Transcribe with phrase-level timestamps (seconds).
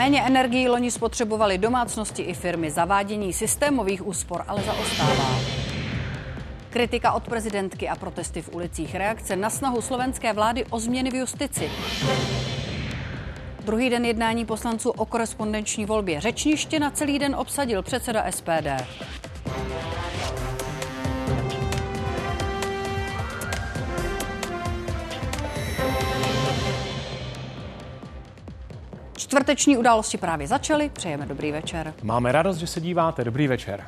[0.00, 2.70] Méně energií loni spotřebovali domácnosti i firmy.
[2.70, 5.40] Zavádění systémových úspor ale zaostává.
[6.70, 8.94] Kritika od prezidentky a protesty v ulicích.
[8.94, 11.70] Reakce na snahu slovenské vlády o změny v justici.
[13.64, 16.20] Druhý den jednání poslanců o korespondenční volbě.
[16.20, 18.68] Řečniště na celý den obsadil předseda SPD.
[29.30, 30.90] Čtvrteční události právě začaly.
[30.92, 31.94] Přejeme dobrý večer.
[32.02, 33.24] Máme radost, že se díváte.
[33.24, 33.86] Dobrý večer.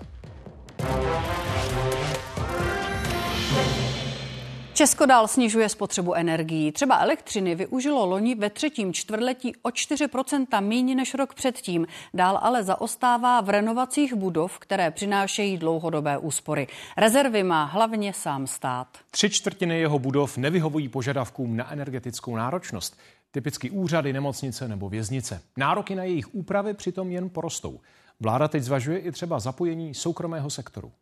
[4.74, 6.73] Česko dál snižuje spotřebu energií.
[6.73, 11.87] Třeba elektřiny využilo loni ve třetím čtvrtletí o 4% méně než rok předtím.
[12.15, 16.66] Dál ale zaostává v renovacích budov, které přinášejí dlouhodobé úspory.
[16.96, 18.88] Rezervy má hlavně sám stát.
[19.10, 22.96] Tři čtvrtiny jeho budov nevyhovují požadavkům na energetickou náročnost.
[23.34, 25.40] Typicky úřady, nemocnice nebo věznice.
[25.56, 27.80] Nároky na jejich úpravy přitom jen porostou.
[28.20, 30.93] Vláda teď zvažuje i třeba zapojení soukromého sektoru.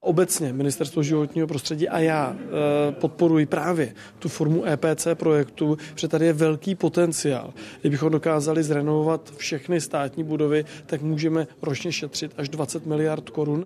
[0.00, 6.26] Obecně Ministerstvo životního prostředí a já e, podporuji právě tu formu EPC projektu, protože tady
[6.26, 7.54] je velký potenciál.
[7.80, 13.64] Kdybychom dokázali zrenovovat všechny státní budovy, tak můžeme ročně šetřit až 20 miliard korun.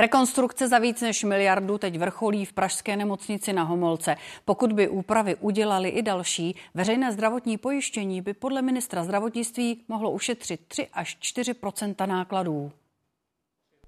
[0.00, 4.16] Rekonstrukce za víc než miliardu teď vrcholí v pražské nemocnici na Homolce.
[4.44, 10.60] Pokud by úpravy udělali i další, veřejné zdravotní pojištění by podle ministra zdravotnictví mohlo ušetřit
[10.68, 12.72] 3 až 4% nákladů.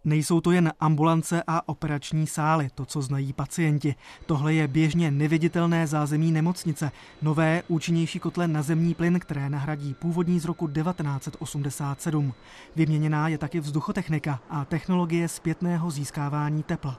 [0.05, 3.95] Nejsou to jen ambulance a operační sály, to, co znají pacienti.
[4.27, 10.41] Tohle je běžně neviditelné zázemí nemocnice, nové účinnější kotle na zemní plyn, které nahradí původní
[10.41, 12.35] z roku 1987.
[12.77, 16.99] Vyměněná je taky vzduchotechnika a technologie zpětného získávání tepla.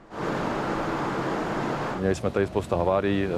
[2.04, 3.28] Měli jsme tady spousta havárií, eh,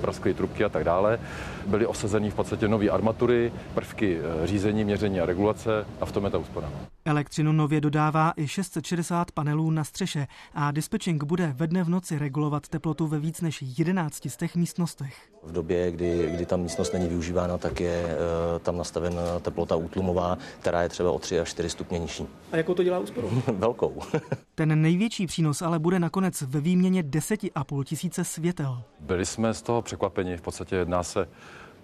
[0.00, 1.18] prasklé trubky a tak dále.
[1.66, 6.24] Byly osazeny v podstatě nové armatury, prvky eh, řízení, měření a regulace a v tom
[6.24, 6.70] je ta úspora.
[7.04, 12.18] Elektřinu nově dodává i 660 panelů na střeše a dispečing bude ve dne v noci
[12.18, 15.14] regulovat teplotu ve víc než 11 z těch místnostech.
[15.42, 20.38] V době, kdy, kdy ta místnost není využívána, tak je uh, tam nastaven teplota útlumová,
[20.60, 22.26] která je třeba o 3 až 4 stupně nižší.
[22.52, 23.42] A jakou to dělá úsporu?
[23.52, 24.02] Velkou.
[24.54, 28.82] Ten největší přínos ale bude nakonec ve výměně 10,5 tisíce světel.
[29.00, 30.36] Byli jsme z toho překvapeni.
[30.36, 31.28] V podstatě jedná se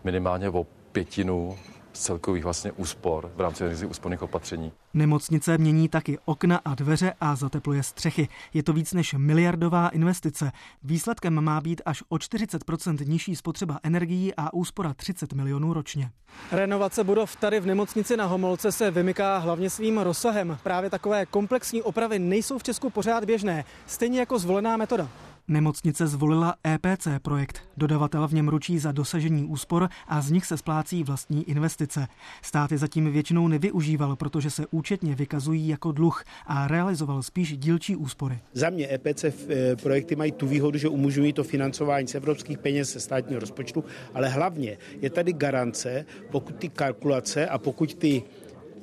[0.05, 1.59] minimálně o pětinu
[1.93, 4.73] z celkových vlastně úspor v rámci různých úsporných opatření.
[4.95, 8.29] Nemocnice mění taky okna a dveře a zatepluje střechy.
[8.55, 10.53] Je to víc než miliardová investice.
[10.83, 16.11] Výsledkem má být až o 40% nižší spotřeba energií a úspora 30 milionů ročně.
[16.53, 20.59] Renovace budov tady v nemocnici na Homolce se vymyká hlavně svým rozsahem.
[20.63, 25.09] Právě takové komplexní opravy nejsou v Česku pořád běžné, stejně jako zvolená metoda.
[25.49, 27.61] Nemocnice zvolila EPC projekt.
[27.77, 32.07] Dodavatel v něm ručí za dosažení úspor a z nich se splácí vlastní investice.
[32.43, 37.97] Stát je zatím většinou nevyužíval, protože se účetně vykazují jako dluh a realizoval spíš dílčí
[37.97, 38.39] úspory.
[38.53, 42.93] Za mě EPC eh, projekty mají tu výhodu, že umožňují to financování z evropských peněz
[42.93, 43.85] ze státního rozpočtu,
[44.15, 48.23] ale hlavně je tady garance, pokud ty kalkulace a pokud ty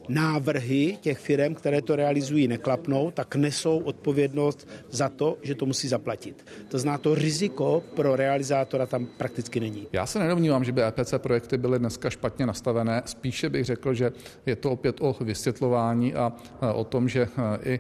[0.10, 5.88] návrhy těch firm, které to realizují, neklapnou, tak nesou odpovědnost za to, že to musí
[5.88, 6.46] zaplatit.
[6.68, 9.88] To zná to riziko pro realizátora tam prakticky není.
[9.92, 13.02] Já se nedomnívám, že by EPC projekty byly dneska špatně nastavené.
[13.06, 14.12] Spíše bych řekl, že
[14.46, 16.34] je to opět o vysvětlování a
[16.74, 17.28] o tom, že
[17.64, 17.80] i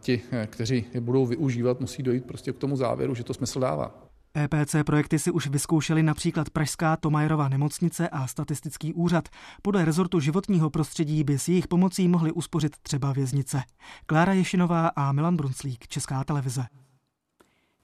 [0.00, 4.01] ti, kteří je budou využívat, musí dojít prostě k tomu závěru, že to smysl dává.
[4.36, 9.28] EPC projekty si už vyzkoušeli například Pražská Tomajerova nemocnice a statistický úřad.
[9.62, 13.62] Podle rezortu životního prostředí by s jejich pomocí mohli uspořit třeba věznice.
[14.06, 16.81] Klára Ješinová a Milan Brunclík, Česká televize.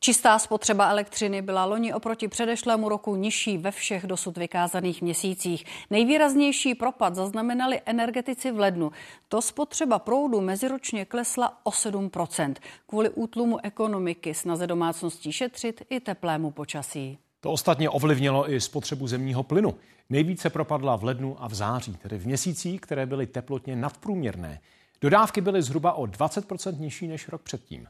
[0.01, 5.65] Čistá spotřeba elektřiny byla loni oproti předešlému roku nižší ve všech dosud vykázaných měsících.
[5.91, 8.93] Nejvýraznější propad zaznamenali energetici v lednu.
[9.29, 12.55] To spotřeba proudu meziročně klesla o 7%
[12.87, 17.19] kvůli útlumu ekonomiky, snaze domácností šetřit i teplému počasí.
[17.41, 19.75] To ostatně ovlivnilo i spotřebu zemního plynu.
[20.11, 24.61] Nejvíce propadla v lednu a v září, tedy v měsících, které byly teplotně nadprůměrné.
[25.01, 27.89] Dodávky byly zhruba o 20% nižší než rok předtím.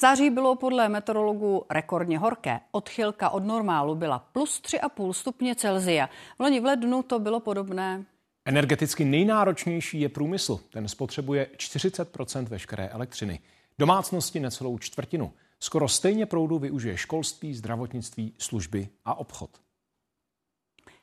[0.00, 2.60] Září bylo podle meteorologů rekordně horké.
[2.70, 6.06] Odchylka od normálu byla plus 3,5 stupně Celzia.
[6.36, 8.04] V loni v lednu to bylo podobné.
[8.44, 10.60] Energeticky nejnáročnější je průmysl.
[10.70, 13.40] Ten spotřebuje 40% veškeré elektřiny.
[13.78, 15.32] Domácnosti necelou čtvrtinu.
[15.60, 19.50] Skoro stejně proudu využije školství, zdravotnictví, služby a obchod.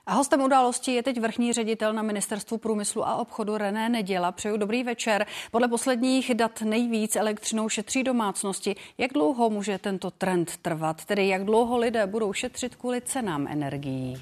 [0.08, 4.32] A hostem události je teď vrchní ředitel na Ministerstvu průmyslu a obchodu René Neděla.
[4.32, 5.26] Přeju dobrý večer.
[5.52, 8.76] Podle posledních dat nejvíc elektřinou šetří domácnosti.
[8.98, 11.06] Jak dlouho může tento trend trvat?
[11.06, 14.22] Tedy jak dlouho lidé budou šetřit kvůli cenám energií?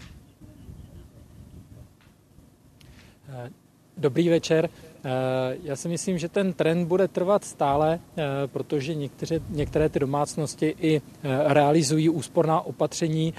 [3.97, 4.69] Dobrý večer.
[5.05, 9.99] Eh, já si myslím, že ten trend bude trvat stále, eh, protože některé, některé ty
[9.99, 13.33] domácnosti i eh, realizují úsporná opatření,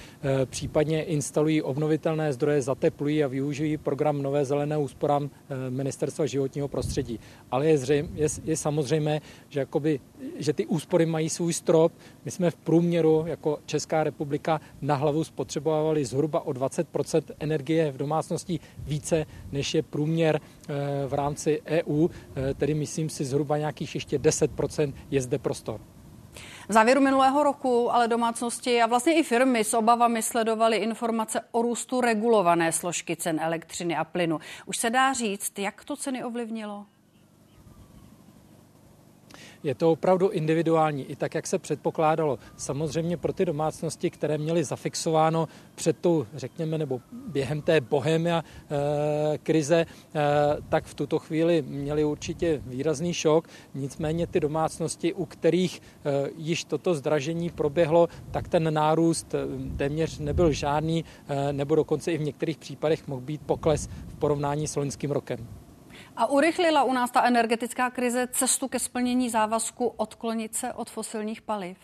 [0.44, 5.30] případně instalují obnovitelné zdroje, zateplují a využijí program Nové zelené úsporám
[5.68, 7.20] Ministerstva životního prostředí.
[7.50, 10.00] Ale je, zřejmě, je, je samozřejmé, že, jakoby,
[10.36, 11.92] že ty úspory mají svůj strop.
[12.24, 17.96] My jsme v průměru jako Česká republika na hlavu spotřebovali zhruba o 20% energie v
[17.96, 20.40] domácnosti více, než je průměr
[21.06, 22.08] v rámci EU,
[22.56, 25.80] tedy myslím si zhruba nějakých ještě 10% je zde prostor.
[26.68, 31.62] V závěru minulého roku ale domácnosti a vlastně i firmy s obavami sledovaly informace o
[31.62, 34.38] růstu regulované složky cen elektřiny a plynu.
[34.66, 36.86] Už se dá říct, jak to ceny ovlivnilo?
[39.64, 42.38] Je to opravdu individuální, i tak, jak se předpokládalo.
[42.56, 49.38] Samozřejmě pro ty domácnosti, které měly zafixováno před tou, řekněme, nebo během té bohemia e,
[49.38, 49.86] krize, e,
[50.68, 53.48] tak v tuto chvíli měli určitě výrazný šok.
[53.74, 59.34] Nicméně ty domácnosti, u kterých e, již toto zdražení proběhlo, tak ten nárůst
[59.76, 64.66] téměř nebyl žádný, e, nebo dokonce i v některých případech mohl být pokles v porovnání
[64.66, 65.63] s loňským rokem.
[66.16, 71.42] A urychlila u nás ta energetická krize cestu ke splnění závazku odklonit se od fosilních
[71.42, 71.76] paliv?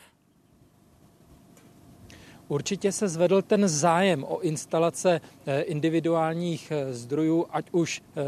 [2.49, 8.23] Určitě se zvedl ten zájem o instalace eh, individuálních eh, zdrojů, ať už eh,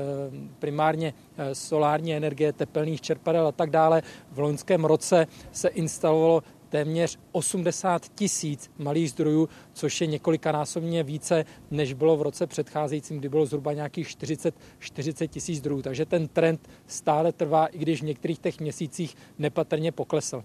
[0.58, 1.14] primárně
[1.52, 4.02] solární energie, tepelných čerpadel a tak dále.
[4.32, 11.92] V loňském roce se instalovalo téměř 80 tisíc malých zdrojů, což je několikanásobně více, než
[11.92, 15.82] bylo v roce předcházejícím, kdy bylo zhruba nějakých 40, 40 tisíc zdrojů.
[15.82, 20.44] Takže ten trend stále trvá, i když v některých těch měsících nepatrně poklesl.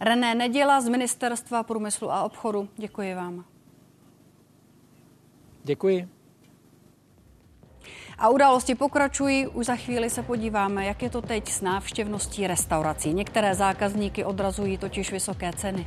[0.00, 2.68] René Neděla z Ministerstva průmyslu a obchodu.
[2.76, 3.44] Děkuji vám.
[5.64, 6.19] Děkuji.
[8.20, 9.46] A události pokračují.
[9.46, 13.14] Už za chvíli se podíváme, jak je to teď s návštěvností restaurací.
[13.14, 15.86] Některé zákazníky odrazují totiž vysoké ceny.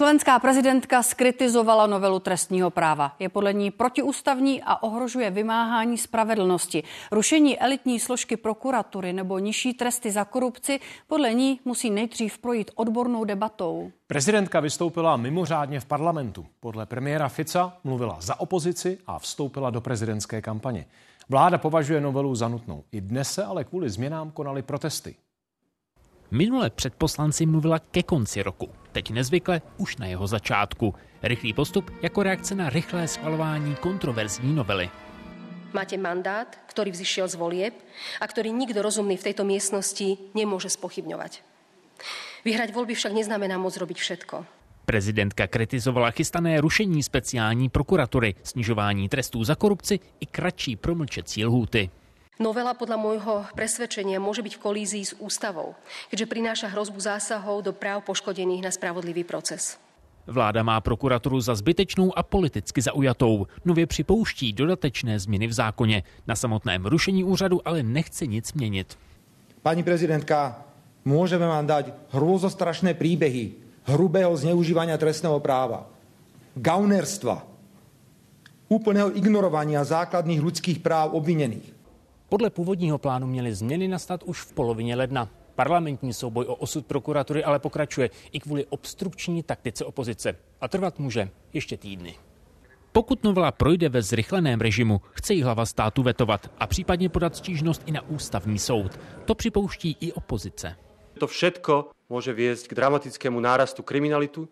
[0.00, 3.12] Slovenská prezidentka skritizovala novelu trestního práva.
[3.18, 6.82] Je podle ní protiústavní a ohrožuje vymáhání spravedlnosti.
[7.12, 13.24] Rušení elitní složky prokuratury nebo nižší tresty za korupci podle ní musí nejdřív projít odbornou
[13.24, 13.92] debatou.
[14.06, 16.46] Prezidentka vystoupila mimořádně v parlamentu.
[16.60, 20.86] Podle premiéra Fica mluvila za opozici a vstoupila do prezidentské kampaně.
[21.28, 22.84] Vláda považuje novelu za nutnou.
[22.92, 25.14] I dnes se ale kvůli změnám konaly protesty.
[26.30, 30.94] Minule před poslanci mluvila ke konci roku, teď nezvykle už na jeho začátku.
[31.22, 34.90] Rychlý postup jako reakce na rychlé schvalování kontroverzní novely.
[35.72, 37.74] Máte mandát, ktorý vzýšiel z volieb
[38.18, 41.46] a ktorý nikto rozumný v tejto miestnosti nemôže spochybňovať.
[42.42, 44.36] Vyhrať voľby však neznamená môcť robiť všetko.
[44.84, 51.90] Prezidentka kritizovala chystané rušení speciální prokuratury, snižování trestů za korupci i kratší promlčecí lhůty.
[52.40, 55.76] Novela podľa môjho presvedčenia môže byť v kolízii s ústavou,
[56.08, 59.76] keďže prináša hrozbu zásahov do práv poškodených na spravodlivý proces.
[60.24, 63.44] Vláda má prokuraturu za zbytečnou a politicky zaujatou.
[63.64, 66.02] Nově připouští dodatečné změny v zákoně.
[66.26, 68.96] Na samotném rušení úřadu ale nechce nic měnit.
[69.60, 70.64] Pani prezidentka,
[71.04, 75.84] môžeme vám dať hrôzostrašné príbehy hrubého zneužívania trestného práva,
[76.56, 77.44] gaunerstva,
[78.72, 81.79] úplného ignorovania základných ľudských práv obvinených.
[82.30, 85.28] Podle původního plánu měly změny nastat už v polovině ledna.
[85.54, 90.36] Parlamentní souboj o osud prokuratury ale pokračuje i kvůli obstrukční taktice opozice.
[90.60, 92.14] A trvat může ještě týdny.
[92.92, 97.82] Pokud novela projde ve zrychleném režimu, chce ji hlava státu vetovat a případně podat stížnost
[97.86, 99.00] i na ústavní soud.
[99.24, 100.76] To připouští i opozice.
[101.18, 104.48] To všetko může viesť k dramatickému nárastu kriminalitu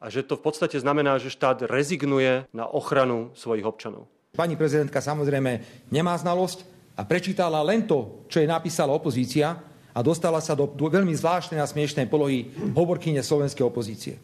[0.00, 4.04] a že to v podstatě znamená, že štát rezignuje na ochranu svojich občanov.
[4.36, 9.56] Pani prezidentka samozrejme nemá znalosť a prečítala len to, čo jej napísala opozícia
[9.96, 14.20] a dostala sa do, veľmi zvláštnej a smiešnej polohy hovorkyne slovenskej opozície.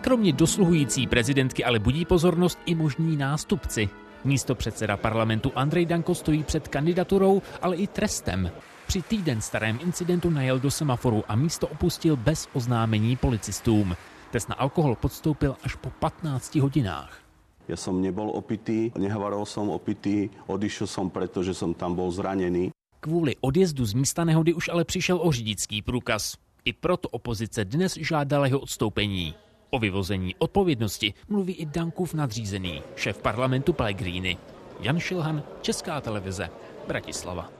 [0.00, 3.88] Kromě dosluhující prezidentky ale budí pozornost i možní nástupci.
[4.24, 8.50] Místo předseda parlamentu Andrej Danko stojí před kandidaturou, ale i trestem.
[8.86, 13.96] Při týden starém incidentu najel do semaforu a místo opustil bez oznámení policistům.
[14.30, 17.25] Test na alkohol podstoupil až po 15 hodinách.
[17.66, 22.70] Ja som nebol opitý, nehovoril som opitý, odišiel som, pretože som tam bol zranený.
[23.00, 26.34] Kvůli odjezdu z místa nehody už ale přišel o řidičský průkaz.
[26.64, 29.34] I proto opozice dnes žádala jeho odstoupení.
[29.70, 34.38] O vyvození odpovědnosti mluví i Dankův nadřízený, šéf parlamentu Pellegrini.
[34.80, 36.50] Jan Šilhan, Česká televize,
[36.86, 37.50] Bratislava.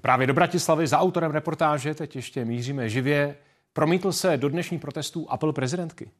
[0.00, 3.36] Právě do Bratislavy za autorem reportáže teď ještě míříme živě.
[3.72, 6.10] Promítl se do dnešních protestů apel prezidentky.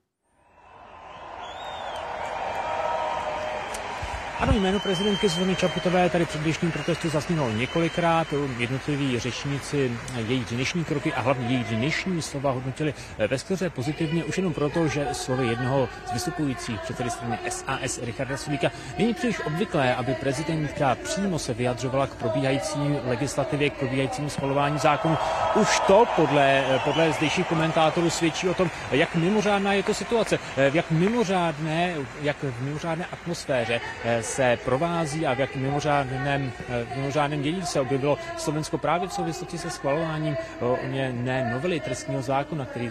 [4.41, 8.27] Ano, jméno prezidentky Zuzany Čaputové tady před dnešním protestu zasnělo několikrát.
[8.59, 12.95] Jednotliví řečníci její dnešní kroky a hlavně její dnešní slova hodnotili
[13.29, 18.37] ve skvěře pozitivně už jenom proto, že slovy jednoho z vystupujících předsedy strany SAS Richarda
[18.37, 24.79] Sulíka není příliš obvyklé, aby prezidentka přímo se vyjadřovala k probíhající legislativě, k probíhajícímu schvalování
[24.79, 25.19] zákonu.
[25.55, 30.39] Už to podle, podle zdejších komentátorů svědčí o tom, jak mimořádná je to situace,
[30.71, 33.81] v jak mimořádné, jak v mimořádné atmosféře
[34.27, 39.59] se provází a v jak mimořádném, v mimořádném dění se objevilo Slovensko právě v souvislosti
[39.59, 42.91] se schvalováním o ně ne novely trestního zákona, který,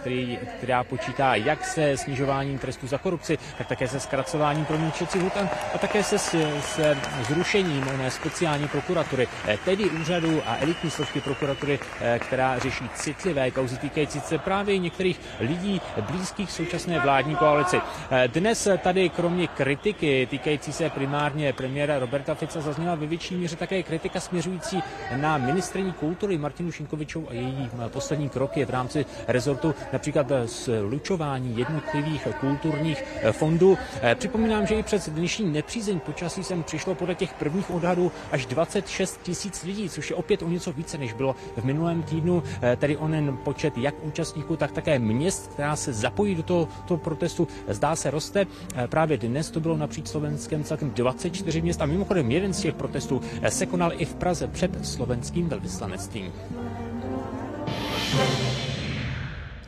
[0.00, 5.48] který, která počítá jak se snižováním trestů za korupci, tak také se zkracováním promlčecích hutan
[5.74, 9.28] a také se, se zrušením oné speciální prokuratury,
[9.64, 11.78] tedy úřadu a elitní složky prokuratury,
[12.18, 17.80] která řeší citlivé kauzy týkající se právě některých lidí blízkých současné vládní koalici.
[18.26, 23.82] Dnes tady kromě kritiky týkající se primárně premiéra Roberta Fica zazněla ve větší míře také
[23.82, 24.82] kritika směřující
[25.16, 32.28] na ministrní kultury Martinu Šinkovičovou a její poslední kroky v rámci rezortu, například slučování jednotlivých
[32.40, 33.78] kulturních fondů.
[34.14, 39.20] Připomínám, že i přes dnešní nepřízeň počasí sem přišlo podle těch prvních odhadů až 26
[39.22, 42.42] tisíc lidí, což je opět o něco více, než bylo v minulém týdnu,
[42.76, 47.48] tedy onen počet jak účastníků, tak také měst, která se zapojí do toho, toho protestu,
[47.68, 48.46] zdá se roste.
[48.86, 53.20] Právě dnes to bylo napříč Slovenskem celkem 24 měst a mimochodem jeden z těch protestů
[53.48, 56.32] se konal i v Praze před slovenským velvyslanectvím.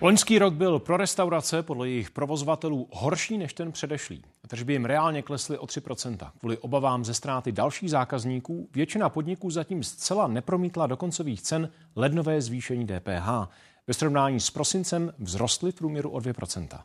[0.01, 4.23] Loňský rok byl pro restaurace podle jejich provozovatelů horší než ten předešlý.
[4.49, 6.31] Tržby jim reálně klesly o 3%.
[6.39, 12.43] Kvůli obavám ze ztráty dalších zákazníků většina podniků zatím zcela nepromítla do koncových cen lednové
[12.43, 13.29] zvýšení DPH.
[13.87, 16.81] Ve srovnání s prosincem vzrostly v průměru o 2%.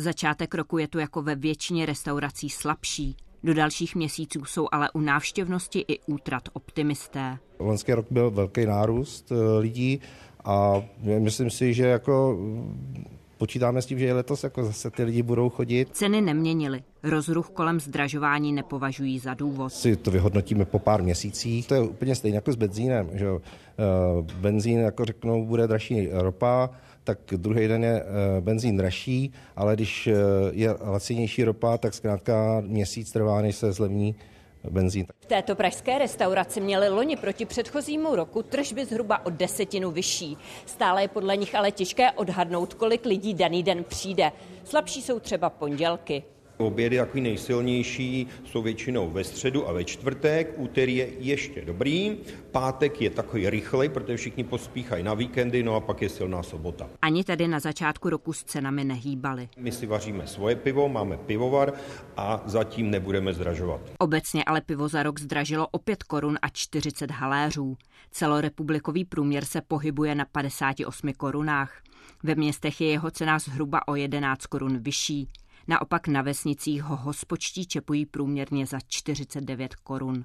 [0.00, 3.16] Začátek roku je tu jako ve většině restaurací slabší.
[3.44, 7.38] Do dalších měsíců jsou ale u návštěvnosti i útrat optimisté.
[7.58, 10.00] Loňský rok byl velký nárůst lidí
[10.44, 10.82] a
[11.18, 12.38] myslím si, že jako
[13.38, 15.88] počítáme s tím, že letos jako zase ty lidi budou chodit.
[15.92, 16.82] Ceny neměnily.
[17.02, 19.72] Rozruch kolem zdražování nepovažují za důvod.
[19.72, 21.66] Si to vyhodnotíme po pár měsících.
[21.66, 23.10] To je úplně stejně jako s benzínem.
[23.12, 23.26] Že
[24.40, 26.70] benzín, jako řeknou, bude dražší ropa,
[27.10, 28.04] tak druhý den je
[28.40, 30.08] benzín dražší, ale když
[30.52, 34.14] je lacinější ropa, tak zkrátka měsíc trvá, než se zlevní
[34.70, 35.06] benzín.
[35.20, 40.36] V této pražské restauraci měli loni proti předchozímu roku tržby zhruba o desetinu vyšší.
[40.66, 44.32] Stále je podle nich ale těžké odhadnout, kolik lidí daný den přijde.
[44.64, 46.22] Slabší jsou třeba pondělky.
[46.60, 52.16] Obědy takový nejsilnější jsou většinou ve středu a ve čtvrtek, úterý je ještě dobrý,
[52.50, 56.88] pátek je takový rychlej, protože všichni pospíchají na víkendy, no a pak je silná sobota.
[57.02, 59.48] Ani tedy na začátku roku s cenami nehýbali.
[59.56, 61.72] My si vaříme svoje pivo, máme pivovar
[62.16, 63.80] a zatím nebudeme zdražovat.
[63.98, 67.76] Obecně ale pivo za rok zdražilo o 5 korun a 40 haléřů.
[68.10, 71.82] Celorepublikový průměr se pohybuje na 58 korunách.
[72.22, 75.28] Ve městech je jeho cena zhruba o 11 korun vyšší.
[75.70, 80.24] Naopak na vesnicích ho hospočtí čepují průměrně za 49 korun.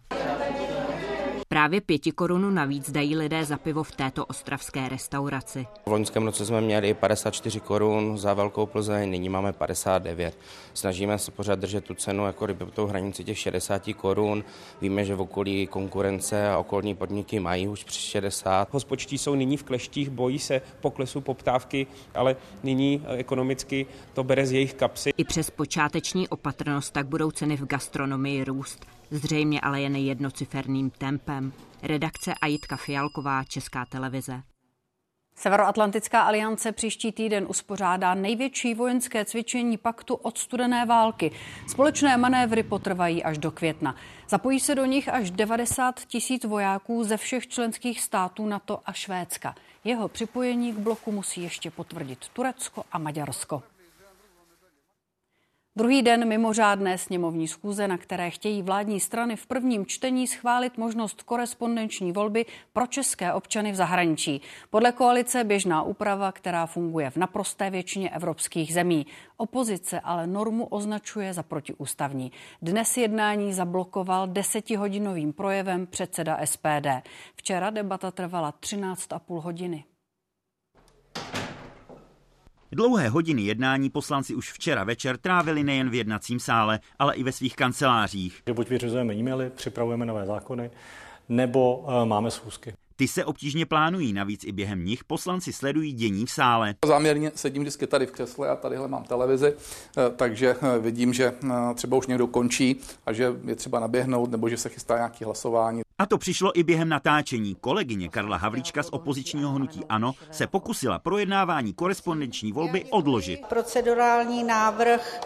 [1.48, 5.68] Právě pěti korunu navíc dají lidé za pivo v této ostravské restauraci.
[5.86, 10.38] V loňském roce jsme měli 54 korun za velkou Plzeň, nyní máme 59.
[10.74, 14.44] Snažíme se pořád držet tu cenu jako kdyby tou hranici těch 60 korun.
[14.82, 18.74] Víme, že v okolí konkurence a okolní podniky mají už přes 60.
[18.74, 24.52] Hospočtí jsou nyní v kleštích, bojí se poklesu poptávky, ale nyní ekonomicky to bere z
[24.52, 25.10] jejich kapsy.
[25.18, 28.86] I přes počáteční opatrnost tak budou ceny v gastronomii růst.
[29.12, 31.53] Zřejmě ale jen jednociferným tempem.
[31.83, 34.43] Redakce Ajitka Fialková, Česká televize.
[35.38, 41.31] Severoatlantická aliance příští týden uspořádá největší vojenské cvičení paktu od studené války.
[41.67, 43.95] Společné manévry potrvají až do května.
[44.29, 49.55] Zapojí se do nich až 90 tisíc vojáků ze všech členských států NATO a Švédska.
[49.83, 53.63] Jeho připojení k bloku musí ještě potvrdit Turecko a Maďarsko.
[55.77, 61.24] Druhý den mimořádné sněmovní schůze, na které chtějí vládní strany v prvním čtení schválit možnost
[61.24, 64.41] korespondenční volby pro české občany v zahraničí.
[64.70, 69.05] Podle koalice běžná úprava, která funguje v naprosté většině evropských zemí.
[69.38, 72.32] Opozice ale normu označuje za protiústavní.
[72.62, 76.88] Dnes jednání zablokoval desetihodinovým projevem předseda SPD.
[77.36, 79.84] Včera debata trvala 13,5 hodiny.
[82.75, 87.32] Dlouhé hodiny jednání poslanci už včera večer trávili nejen v jednacím sále, ale i ve
[87.32, 88.41] svých kancelářích.
[88.53, 90.72] Buď vyřizujeme e-maily, připravujeme nové zákony,
[91.29, 92.74] nebo uh, máme schůzky.
[92.98, 96.75] Ty se obtížně plánují, navíc i během nich poslanci sledují dění v sále.
[96.86, 101.34] Záměrně sedím vždycky tady v křesle a tadyhle mám televizi, eh, takže eh, vidím, že
[101.44, 102.75] eh, třeba už někdo končí
[103.06, 105.82] a že je třeba naběhnout nebo že se chystá nějaký hlasování.
[105.98, 107.56] A to přišlo i během natáčení.
[107.62, 113.40] Kolegyně Karla Havlíčka z opozičního hnutí ANO se pokusila projednávání korespondenční volby odložit.
[113.50, 115.22] Procedurální návrh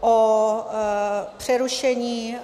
[0.00, 2.40] o e, přerušení e,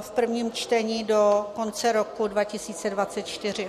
[0.00, 3.68] v prvním čtení do konce roku 2024.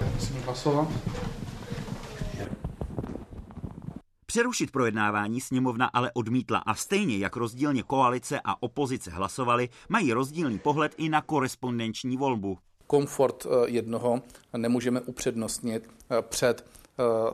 [4.26, 10.60] Přerušit projednávání sněmovna ale odmítla a stejně jak rozdílně koalice a opozice hlasovali, mají rozdílný
[10.60, 12.58] pohled i na korespondenční volbu.
[12.88, 14.22] Komfort e, jednoho
[14.58, 15.90] nemůžeme upřednostnit
[16.22, 16.66] před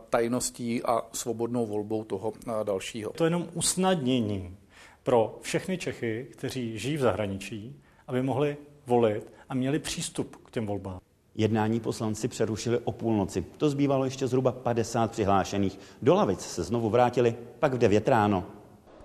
[0.09, 3.11] tajností a svobodnou volbou toho dalšího.
[3.11, 4.57] To je jenom usnadnění
[5.03, 7.75] pro všechny Čechy, kteří žijí v zahraničí,
[8.07, 10.99] aby mohli volit a měli přístup k těm volbám.
[11.35, 13.45] Jednání poslanci přerušili o půlnoci.
[13.57, 15.79] To zbývalo ještě zhruba 50 přihlášených.
[16.01, 18.45] Do lavic se znovu vrátili pak v 9 ráno.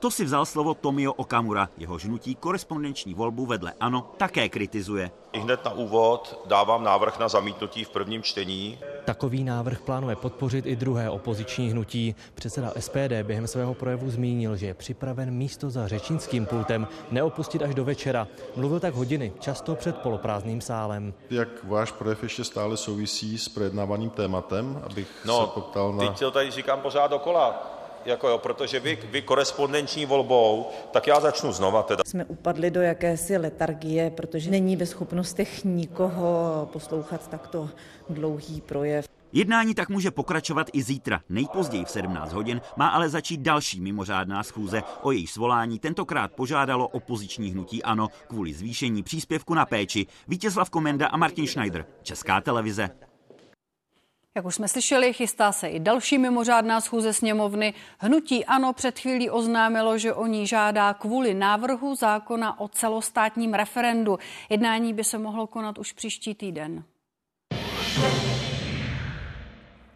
[0.07, 1.69] To si vzal slovo Tomio Okamura.
[1.79, 5.11] Jeho žnutí korespondenční volbu vedle ANO také kritizuje.
[5.33, 8.79] I hned na úvod dávám návrh na zamítnutí v prvním čtení.
[9.05, 12.15] Takový návrh plánuje podpořit i druhé opoziční hnutí.
[12.35, 17.75] Předseda SPD během svého projevu zmínil, že je připraven místo za řečnickým pultem neopustit až
[17.75, 18.29] do večera.
[18.57, 21.15] Mluvil tak hodiny, často před poloprázdným sálem.
[21.31, 26.07] Jak váš projev ještě stále souvisí s projednávaným tématem, abych no, se poptal na...
[26.07, 27.76] teď to tady říkám pořád dokola
[28.37, 32.03] protože vy, vy korespondenční volbou, tak já začnu znova teda.
[32.07, 37.71] Jsme upadli do jakési letargie, protože není ve schopnostech nikoho poslouchat takto
[38.11, 39.09] dlouhý projev.
[39.33, 41.21] Jednání tak může pokračovat i zítra.
[41.29, 44.83] Nejpozději v 17 hodin má ale začít další mimořádná schůze.
[45.03, 50.07] O její svolání tentokrát požádalo opoziční hnutí ANO kvůli zvýšení příspěvku na péči.
[50.29, 52.91] Vítězslav Komenda a Martin Schneider, Česká televize.
[54.37, 57.75] Jak už jsme slyšeli, chystá se i další mimořádná schůze sněmovny.
[57.99, 64.19] Hnutí ANO před chvílí oznámilo, že o ní žádá kvůli návrhu zákona o celostátním referendu.
[64.49, 66.85] Jednání by se mohlo konat už příští týden.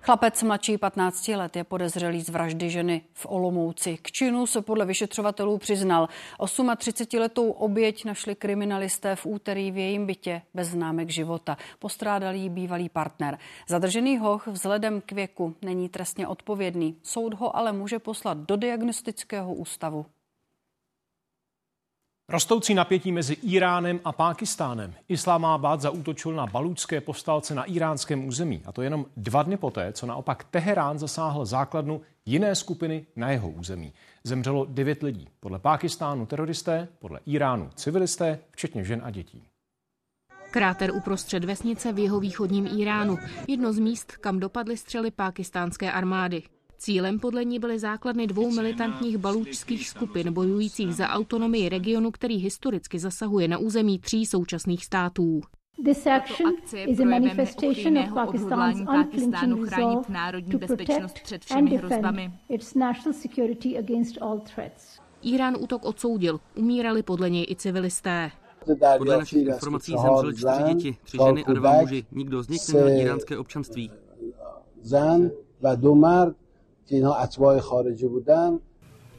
[0.02, 3.98] Chlapec mladší 15 let je podezřelý z vraždy ženy v Olomouci.
[4.02, 6.08] K činu se podle vyšetřovatelů přiznal.
[6.38, 11.56] 38-letou oběť našli kriminalisté v úterý v jejím bytě bez známek života.
[11.78, 13.38] Postrádal jí bývalý partner.
[13.68, 16.96] Zadržený hoch vzhledem k věku není trestně odpovědný.
[17.02, 20.06] Soud ho ale může poslat do diagnostického ústavu.
[22.32, 24.94] Rostoucí napětí mezi Iránem a Pákistánem.
[25.08, 28.62] Islámábad zaútočil na balúčské povstalce na iránském území.
[28.66, 33.50] A to jenom dva dny poté, co naopak Teherán zasáhl základnu jiné skupiny na jeho
[33.50, 33.92] území.
[34.24, 35.28] Zemřelo devět lidí.
[35.40, 39.42] Podle Pákistánu teroristé, podle Iránu civilisté, včetně žen a dětí.
[40.50, 43.18] Kráter uprostřed vesnice v jeho východním Iránu.
[43.48, 46.42] Jedno z míst, kam dopadly střely pákistánské armády.
[46.82, 52.98] Cílem podle ní byly základny dvou militantních balůčských skupin bojujících za autonomii regionu, který historicky
[52.98, 55.40] zasahuje na území tří současných států.
[55.84, 56.52] This action
[56.86, 60.04] is a manifestation of Pakistan's unflinching resolve
[60.50, 65.00] to protect and defend its national security against all threats.
[65.22, 68.30] Irán útok odsoudil, umírali podle něj i civilisté.
[68.98, 72.04] Podle našich informací zemřeli čtyři děti, tři ženy a dva muži.
[72.12, 73.90] Nikdo z nich neměl iránské občanství.
[74.82, 75.30] Zan
[75.62, 75.74] a
[76.89, 78.59] اینها اتباع خارجی بودن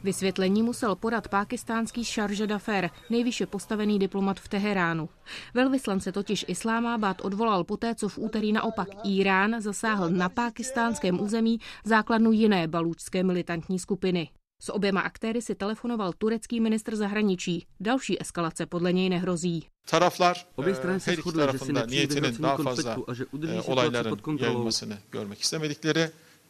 [0.03, 5.09] Vysvětlení musel podat pákistánský Sharjah Dafer, nejvyše postavený diplomat v Teheránu.
[5.53, 12.31] Velvyslance totiž Islámábad odvolal poté, co v úterý naopak Irán zasáhl na pákistánském území základnu
[12.31, 14.29] jiné balúčské militantní skupiny.
[14.61, 17.65] S oběma aktéry si telefonoval turecký ministr zahraničí.
[17.79, 19.65] Další eskalace podle něj nehrozí.
[19.89, 22.57] Taraflar Obě strany se her iki shodly, že si tarafın da nepřejí niyetinin vyhrocení daha
[22.57, 24.69] fazla konfliktu a že udrží e, situaci olayların pod kontrolou.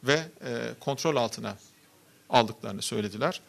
[0.03, 0.25] ve e,
[0.79, 1.55] kontrol altına
[2.29, 3.41] aldıklarını söylediler.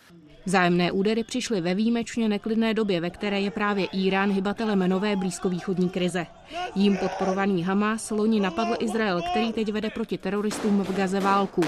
[0.46, 5.88] Vzájemné údery přišly ve výjimečně neklidné době, ve které je právě Irán hybatelem nové blízkovýchodní
[5.88, 6.26] krize.
[6.74, 11.62] Jím podporovaný Hamas loni napadl Izrael, který teď vede proti teroristům v Gaze válku.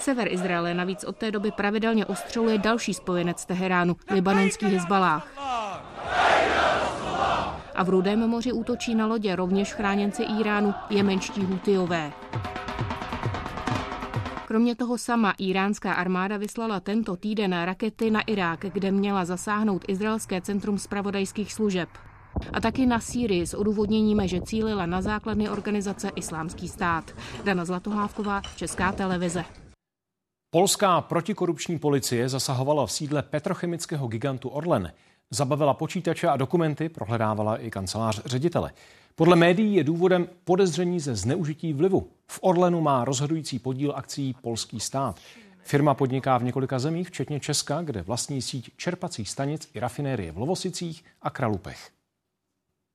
[0.00, 5.28] Sever Izraele navíc od té doby pravidelně ostřeluje další spojenec Teheránu, libanonský Hezbalách.
[7.74, 12.12] A v Rudém moři útočí na lodě rovněž chráněnci Iránu jemenští Hutijové.
[14.54, 20.40] Kromě toho sama iránská armáda vyslala tento týden rakety na Irák, kde měla zasáhnout Izraelské
[20.40, 21.88] centrum spravodajských služeb.
[22.52, 27.12] A taky na Sýrii s odůvodněním, že cílila na základny organizace Islámský stát.
[27.44, 29.44] Dana Zlatohlávková, Česká televize.
[30.50, 34.92] Polská protikorupční policie zasahovala v sídle petrochemického gigantu Orlen.
[35.30, 38.70] Zabavila počítače a dokumenty, prohledávala i kancelář ředitele.
[39.16, 42.10] Podle médií je důvodem podezření ze zneužití vlivu.
[42.26, 45.20] V Orlenu má rozhodující podíl akcí polský stát.
[45.62, 50.38] Firma podniká v několika zemích, včetně Česka, kde vlastní síť čerpacích stanic i rafinérie v
[50.38, 51.90] Lovosicích a Kralupech.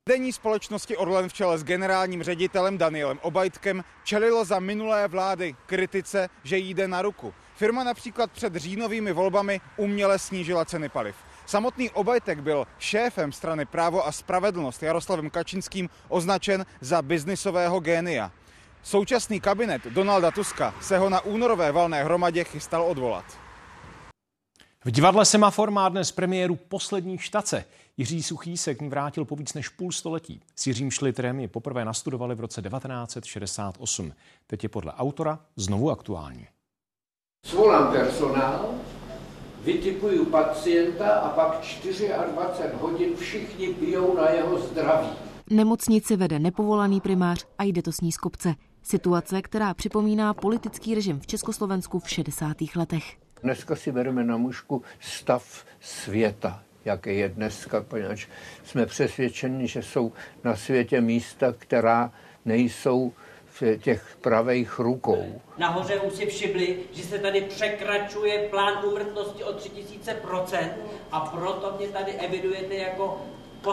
[0.10, 6.30] Vedení společnosti Orlen v čele s generálním ředitelem Danielem Obajtkem čelilo za minulé vlády kritice,
[6.44, 7.34] že jí jde na ruku.
[7.56, 11.16] Firma například před říjnovými volbami uměle snížila ceny paliv.
[11.50, 18.32] Samotný Obajtek byl šéfem strany Právo a spravedlnost Jaroslavem Kačinským označen za biznisového génia.
[18.84, 23.26] Současný kabinet Donalda Tuska se ho na únorové valné hromadě chystal odvolat.
[24.86, 27.66] V divadle Semafor má dnes premiéru poslední štace.
[27.98, 30.42] Jiří Suchý se k ní vrátil po víc než půl století.
[30.56, 34.14] S Jiřím Šlitrem je poprvé nastudovali v roce 1968.
[34.48, 36.48] Teď je podle autora znovu aktuální.
[37.46, 38.70] Svolám personál,
[39.64, 41.62] vytipuju pacienta a pak
[42.34, 45.10] 24 hodin všichni bijou na jeho zdraví.
[45.50, 48.56] Nemocnici vede nepovolaný primář a jde to s ní z kopce.
[48.84, 52.58] Situace, která připomíná politický režim v Československu v 60.
[52.76, 53.04] letech.
[53.44, 58.28] Dneska si bereme na mužku stav světa, jaké je dneska, poněvadž
[58.64, 60.12] jsme přesvědčeni, že jsou
[60.44, 62.12] na světě místa, která
[62.46, 63.14] nejsou
[63.82, 65.42] těch pravých rukou.
[65.58, 70.70] Nahoře už si všimli, že se tady překračuje plán úmrtnosti o 3000%
[71.12, 73.22] a proto mě tady evidujete jako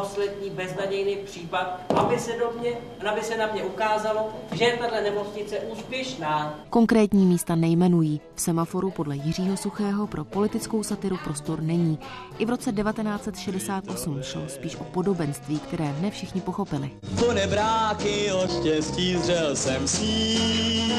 [0.00, 2.70] poslední beznadějný případ, aby se, do mě,
[3.11, 6.59] aby se na mě ukázalo, že je tato nemocnice úspěšná.
[6.70, 8.20] Konkrétní místa nejmenují.
[8.35, 11.98] V semaforu podle Jiřího Suchého pro politickou satiru prostor není.
[12.38, 16.90] I v roce 1968 šlo spíš o podobenství, které ne všichni pochopili.
[17.26, 20.92] Ponebráky o štěstí zřel jsem sní.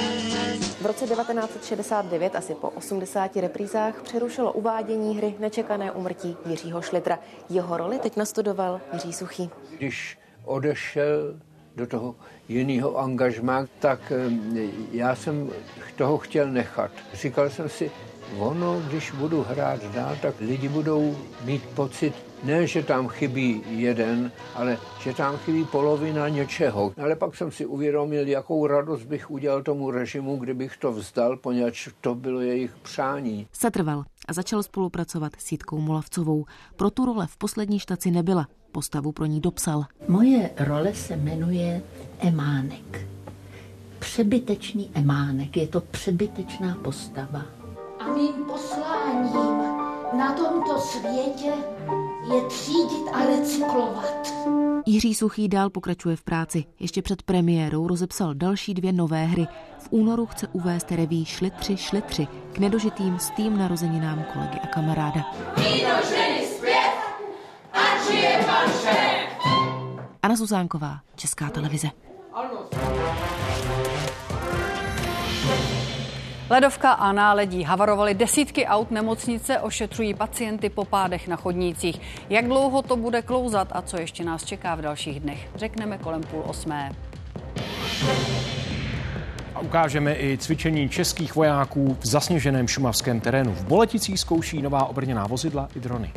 [0.82, 7.20] V roce 1969, asi po 80 reprízách, přerušilo uvádění hry Nečekané umrtí Jiřího Šlitra.
[7.50, 9.50] Jeho roli teď nastudoval Jiří Suchý.
[9.78, 11.40] Když odešel
[11.76, 12.16] do toho
[12.50, 14.14] jiného angažmá, tak
[14.92, 15.50] já jsem
[15.96, 16.92] toho chtěl nechat.
[17.14, 17.92] Říkal jsem si,
[18.38, 24.32] ono, když budu hrát dál, tak lidi budou mít pocit, ne, že tam chybí jeden,
[24.56, 26.94] ale že tam chybí polovina něčeho.
[27.04, 31.90] Ale pak jsem si uvědomil, jakou radost bych udělal tomu režimu, kdybych to vzdal, poněvadž
[32.02, 33.48] to bylo jejich přání.
[33.52, 36.46] Setrval a začal spolupracovat s Jitkou Molavcovou.
[36.76, 38.48] Pro tu role v poslední štaci nebyla.
[38.78, 39.86] Postavu pro ní dopsal.
[40.08, 41.82] Moje role se jmenuje
[42.20, 43.08] Emánek.
[44.00, 45.58] Přebytečný Emánek.
[45.58, 47.42] Je to přebytečná postava.
[48.00, 49.58] A mým posláním
[50.18, 51.54] na tomto světě
[52.34, 54.34] je třídit a recyklovat.
[54.86, 56.66] Jiří Suchý dál pokračuje v práci.
[56.80, 59.48] Ještě před premiérou rozepsal další dvě nové hry.
[59.80, 65.22] V únoru chce uvést reví Šlitři šlitři k nedožitým s tým narozeninám kolegy a kamaráda.
[65.98, 66.27] ať
[68.82, 69.48] šéf.
[70.24, 71.88] Anna Zuzánková, Česká televize.
[76.50, 82.02] Ledovka a náledí havarovaly desítky aut, nemocnice ošetřují pacienty po pádech na chodnících.
[82.30, 86.22] Jak dlouho to bude klouzat a co ještě nás čeká v dalších dnech, řekneme kolem
[86.22, 86.92] půl osmé.
[89.56, 93.54] A ukážeme i cvičení českých vojáků v zasněženém šumavském terénu.
[93.54, 96.14] V Boleticích zkouší nová obrněná vozidla i drony.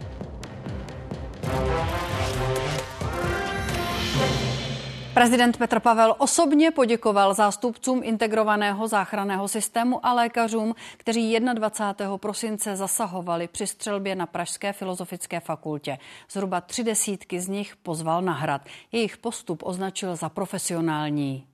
[5.15, 12.19] Prezident Petr Pavel osobně poděkoval zástupcům integrovaného záchranného systému a lékařům, kteří 21.
[12.19, 15.99] prosince zasahovali při střelbě na Pražské filozofické fakultě.
[16.31, 18.63] Zhruba tři desítky z nich pozval na hrad.
[18.93, 21.50] Jejich postup označil za profesionální.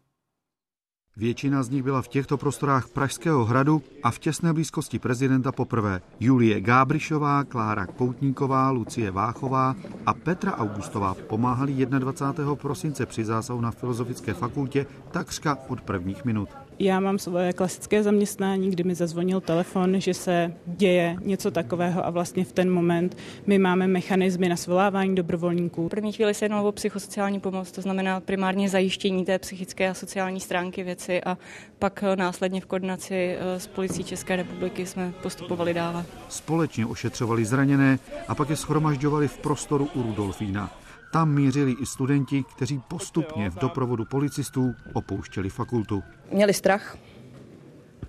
[1.19, 6.01] Většina z nich byla v těchto prostorách Pražského hradu a v těsné blízkosti prezidenta poprvé.
[6.21, 9.77] Julie Gábrišová, Klára Koutníková, Lucie Váchová
[10.07, 12.55] a Petra Augustová pomáhali 21.
[12.55, 16.49] prosince při zásahu na Filozofické fakultě takřka od prvních minut.
[16.79, 22.11] Já mám svoje klasické zaměstnání, kdy mi zazvonil telefon, že se děje něco takového a
[22.11, 25.87] vlastně v ten moment my máme mechanismy na svolávání dobrovolníků.
[25.87, 29.95] V první chvíli se jednalo o psychosociální pomoc, to znamená primárně zajištění té psychické a
[29.95, 31.39] sociální stránky věci a
[31.79, 36.05] pak následně v koordinaci eh, s policií České republiky jsme postupovali dále.
[36.29, 40.86] Společně ošetřovali zraněné a pak je schromažďovali v prostoru u Rudolfína.
[41.17, 46.03] Tam mířili i studenti, kteří postupně v doprovodu policistů opouštěli fakultu.
[46.33, 46.97] Měli strach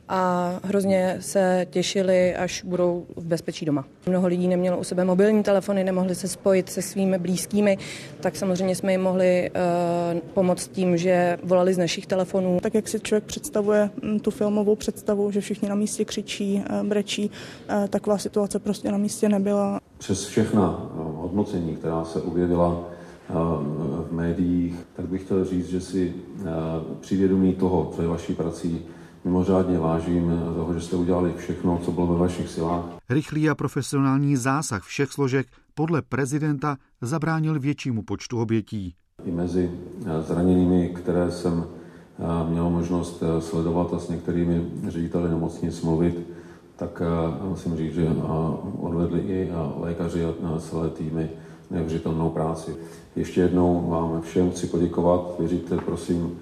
[0.10, 3.86] a hrozně se těšili, až budou v bezpečí doma.
[4.06, 7.78] Mnoho lidí nemělo u sebe mobilní telefony, nemohli se spojit se svými blízkými,
[8.20, 9.52] tak samozřejmě jsme jim mohli
[10.14, 12.60] uh, pomoct tím, že volali z našich telefonů.
[12.62, 16.88] Tak jak si člověk představuje mm, tu filmovou představu, že všichni na místě křičí, uh,
[16.88, 17.32] brečí,
[17.70, 19.80] uh, taková situace prostě na místě nebyla.
[19.98, 22.97] Přes všechna hodnocení, která se objevila
[23.30, 26.14] v médiích, tak bych chtěl říct, že si
[27.00, 28.82] při vědomí toho, co je vaší prací,
[29.26, 32.86] mimořádně vážím toho, že jste udělali všechno, co bylo ve vašich silách.
[33.10, 38.96] Rychlý a profesionální zásah všech složek podle prezidenta zabránil většímu počtu obětí.
[39.26, 39.72] I mezi
[40.28, 41.66] zraněnými, které jsem
[42.50, 46.28] měl možnost sledovat a s některými řediteli nemocnic mluvit,
[46.76, 47.02] tak
[47.50, 48.08] musím říct, že
[48.80, 51.30] odvedli i lékaři a celé týmy
[51.72, 52.76] neuvěřitelnou práci.
[53.16, 55.40] Ještě jednou vám všem chci poděkovat.
[55.40, 56.40] Věříte, prosím,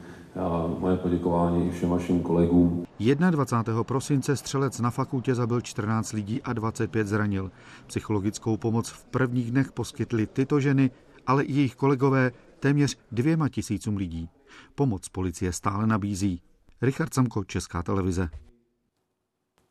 [0.79, 2.85] moje poděkování i všem vašim kolegům.
[3.29, 3.83] 21.
[3.83, 7.51] prosince střelec na fakultě zabil 14 lidí a 25 zranil.
[7.88, 10.91] Psychologickou pomoc v prvních dnech poskytly tyto ženy,
[11.27, 14.29] ale i jejich kolegové téměř dvěma tisícům lidí.
[14.75, 16.41] Pomoc policie stále nabízí.
[16.81, 18.29] Richard Samko, Česká televize.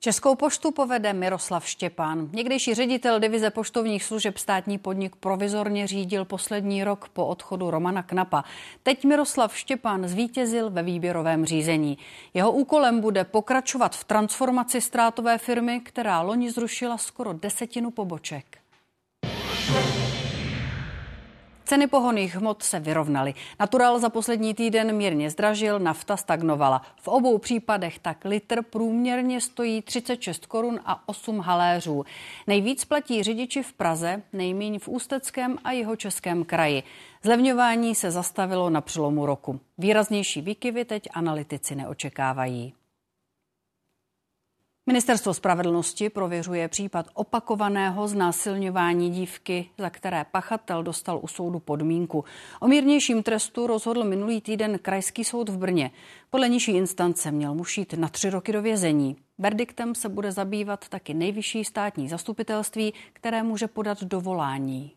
[0.04, 2.28] Českou poštu povede Miroslav Štěpán.
[2.32, 8.44] Někdejší ředitel divize poštovních služeb státní podnik provizorně řídil poslední rok po odchodu Romana Knapa.
[8.82, 11.98] Teď Miroslav Štěpán zvítězil ve výběrovém řízení.
[12.34, 18.58] Jeho úkolem bude pokračovat v transformaci ztrátové firmy, která loni zrušila skoro desetinu poboček.
[21.64, 23.34] Ceny pohonných hmot se vyrovnaly.
[23.60, 26.82] Natural za poslední týden mírně zdražil, nafta stagnovala.
[27.00, 32.04] V obou případech tak litr průměrně stojí 36 korun a 8 haléřů.
[32.46, 36.82] Nejvíc platí řidiči v Praze, nejméně v Ústeckém a jeho českém kraji.
[37.22, 39.60] Zlevňování se zastavilo na přelomu roku.
[39.78, 42.74] Výraznější výkyvy teď analytici neočekávají.
[44.86, 52.24] Ministerstvo spravedlnosti prověřuje případ opakovaného znásilňování dívky, za které pachatel dostal u soudu podmínku.
[52.60, 55.90] O mírnějším trestu rozhodl minulý týden Krajský soud v Brně.
[56.30, 59.16] Podle nižší instance měl muž na tři roky do vězení.
[59.38, 64.92] Verdiktem se bude zabývat taky nejvyšší státní zastupitelství, které může podat dovolání.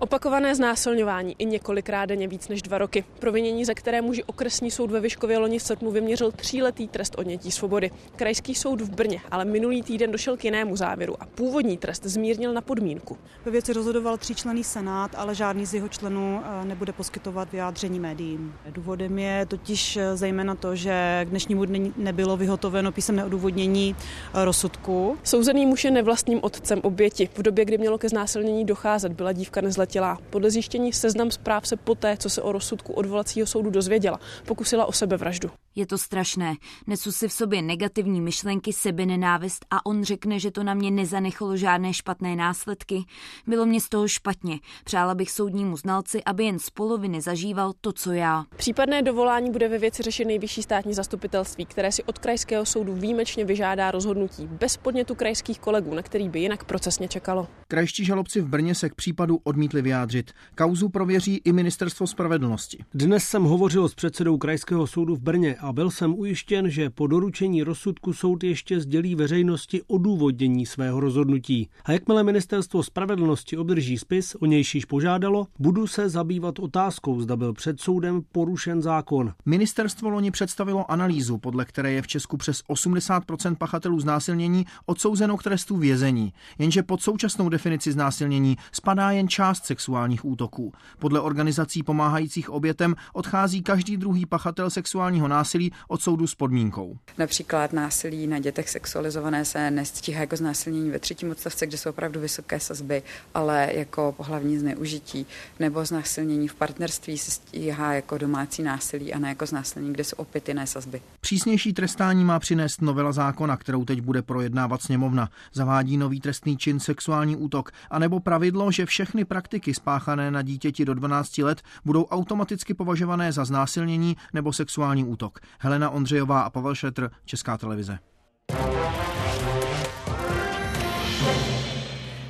[0.00, 3.04] Opakované znásilňování i několikrát denně víc než dva roky.
[3.18, 7.50] Provinění, za které muži okresní soud ve Vyškově loni v srpnu vyměřil tříletý trest odnětí
[7.50, 7.90] svobody.
[8.16, 12.52] Krajský soud v Brně ale minulý týden došel k jinému závěru a původní trest zmírnil
[12.52, 13.18] na podmínku.
[13.44, 18.54] Ve věci rozhodoval tříčlený senát, ale žádný z jeho členů eh, nebude poskytovat vyjádření médiím.
[18.70, 24.44] Důvodem je totiž eh, zejména to, že k dnešnímu dni nebylo vyhotoveno písemné odůvodnění eh,
[24.44, 25.18] rozsudku.
[25.24, 27.28] Souzený muž je nevlastním otcem oběti.
[27.34, 30.18] V době, kdy mělo ke znásilnění docházet, byla dívka nezletá ztratila.
[30.30, 34.92] Podle zjištění seznam zpráv se poté, co se o rozsudku odvolacího soudu dozvěděla, pokusila o
[34.92, 35.50] sebevraždu.
[35.74, 36.54] Je to strašné.
[36.86, 40.90] Nesu si v sobě negativní myšlenky, sebe nenávist a on řekne, že to na mě
[40.90, 43.04] nezanechalo žádné špatné následky.
[43.46, 44.58] Bylo mě z toho špatně.
[44.84, 48.44] Přála bych soudnímu znalci, aby jen z poloviny zažíval to, co já.
[48.56, 53.44] Případné dovolání bude ve věci řešit nejvyšší státní zastupitelství, které si od krajského soudu výjimečně
[53.44, 57.46] vyžádá rozhodnutí bez podnětu krajských kolegů, na který by jinak procesně čekalo.
[57.68, 60.32] Krajští žalobci v Brně se k případu odmítli vyjádřit.
[60.54, 62.84] Kauzu prověří i ministerstvo spravedlnosti.
[62.94, 67.06] Dnes jsem hovořil s předsedou krajského soudu v Brně a byl jsem ujištěn, že po
[67.06, 71.68] doručení rozsudku soud ještě sdělí veřejnosti odůvodnění svého rozhodnutí.
[71.84, 77.36] A jakmile ministerstvo spravedlnosti obdrží spis, o nějž již požádalo, budu se zabývat otázkou, zda
[77.36, 79.32] byl před soudem porušen zákon.
[79.46, 85.42] Ministerstvo loni představilo analýzu, podle které je v Česku přes 80% pachatelů znásilnění odsouzeno k
[85.42, 90.72] trestu vězení, jenže pod současnou definici znásilnění spadá jen část sexuálních útoků.
[90.98, 96.96] Podle organizací pomáhajících obětem odchází každý druhý pachatel sexuálního násilí od soudu s podmínkou.
[97.18, 102.20] Například násilí na dětech sexualizované se nestíhá jako znásilnění ve třetím odstavce, kde jsou opravdu
[102.20, 103.02] vysoké sazby,
[103.34, 105.26] ale jako pohlavní zneužití
[105.60, 110.16] nebo znásilnění v partnerství se stíhá jako domácí násilí a ne jako znásilnění, kde jsou
[110.16, 111.02] opět jiné sazby.
[111.20, 115.28] Přísnější trestání má přinést novela zákona, kterou teď bude projednávat sněmovna.
[115.52, 120.94] Zavádí nový trestný čin sexuální útok, anebo pravidlo, že všechny praktiky spáchané na dítěti do
[120.94, 125.38] 12 let budou automaticky považované za znásilnění nebo sexuální útok.
[125.58, 127.98] Helena Ondřejová a Pavel Šetr, Česká televize.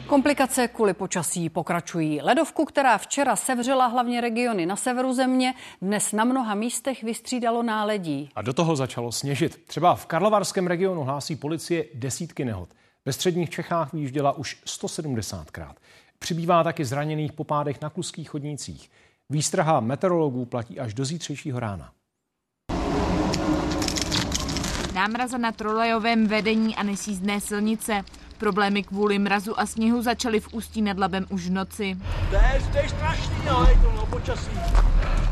[0.07, 2.21] Komplikace kvůli počasí pokračují.
[2.23, 8.31] Ledovku, která včera sevřela hlavně regiony na severu země, dnes na mnoha místech vystřídalo náledí.
[8.35, 9.65] A do toho začalo sněžit.
[9.67, 12.69] Třeba v Karlovarském regionu hlásí policie desítky nehod.
[13.05, 15.75] Ve středních Čechách výjížděla už 170krát.
[16.19, 18.91] Přibývá taky zraněných po pádech na kluských chodnících.
[19.31, 21.93] Výstraha meteorologů platí až do zítřejšího rána.
[24.95, 28.03] Námraza na trolejovém vedení a nesízdné silnice.
[28.39, 31.99] Problémy kvůli mrazu a sněhu začaly v Ústí nad Labem už v noci.
[33.49, 33.67] To.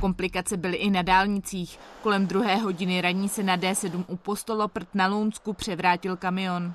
[0.01, 1.79] Komplikace byly i na dálnicích.
[2.03, 6.73] Kolem druhé hodiny raní se na D7 u Postoloprt na Lounsku převrátil kamion.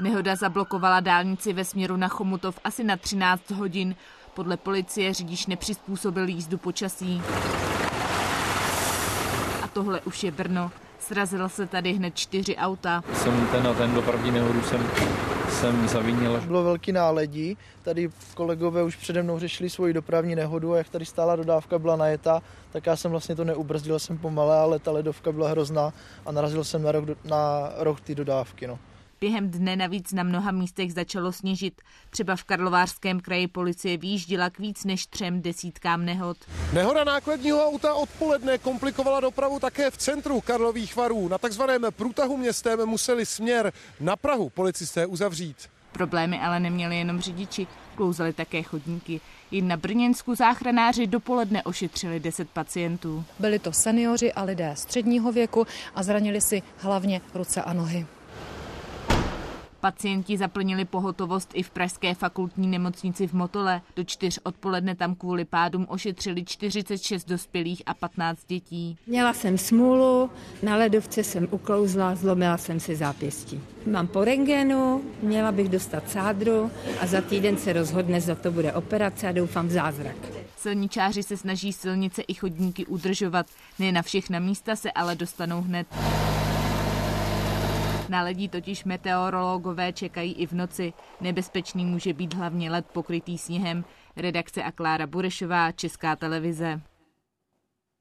[0.00, 3.94] Nehoda zablokovala dálnici ve směru na Chomutov asi na 13 hodin.
[4.34, 7.22] Podle policie řidič nepřizpůsobil jízdu počasí.
[9.62, 10.70] A tohle už je Brno.
[10.98, 13.04] Srazilo se tady hned čtyři auta.
[13.12, 14.86] Jsem ten a ten dopravní nehodu jsem,
[15.48, 16.40] jsem zavinil.
[16.46, 21.04] Bylo velký náledí, tady kolegové už přede mnou řešili svoji dopravní nehodu a jak tady
[21.04, 25.32] stála dodávka byla najeta, tak já jsem vlastně to neubrzdil, jsem pomalé, ale ta ledovka
[25.32, 25.92] byla hrozná
[26.26, 28.66] a narazil jsem na roh, na roh ty dodávky.
[28.66, 28.78] No.
[29.20, 31.82] Během dne navíc na mnoha místech začalo sněžit.
[32.10, 36.36] Třeba v Karlovářském kraji policie výjíždila k víc než třem desítkám nehod.
[36.72, 41.28] Nehoda nákladního auta odpoledne komplikovala dopravu také v centru Karlových varů.
[41.28, 45.56] Na takzvaném průtahu městem museli směr na Prahu policisté uzavřít.
[45.92, 49.20] Problémy ale neměli jenom řidiči, klouzali také chodníky.
[49.50, 53.24] I na Brněnsku záchranáři dopoledne ošetřili 10 pacientů.
[53.38, 58.06] Byli to seniori a lidé středního věku a zranili si hlavně ruce a nohy.
[59.80, 63.82] Pacienti zaplnili pohotovost i v Pražské fakultní nemocnici v Motole.
[63.96, 68.96] Do čtyř odpoledne tam kvůli pádům ošetřili 46 dospělých a 15 dětí.
[69.06, 70.30] Měla jsem smůlu,
[70.62, 73.60] na ledovce jsem uklouzla, zlomila jsem si zápěstí.
[73.86, 78.72] Mám po rengenu, měla bych dostat sádru a za týden se rozhodne, za to bude
[78.72, 80.16] operace a doufám v zázrak.
[80.56, 83.46] Silničáři se snaží silnice i chodníky udržovat.
[83.78, 85.86] Ne na všechna místa se ale dostanou hned.
[88.10, 90.92] Na ledí totiž meteorologové čekají i v noci.
[91.20, 93.84] Nebezpečný může být hlavně led pokrytý sněhem.
[94.16, 96.80] Redakce a Klára Burešová, Česká televize.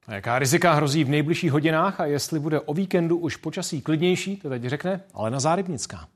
[0.07, 4.37] A jaká rizika hrozí v nejbližších hodinách a jestli bude o víkendu už počasí klidnější,
[4.37, 6.07] to teď řekne Alena Zárybnická.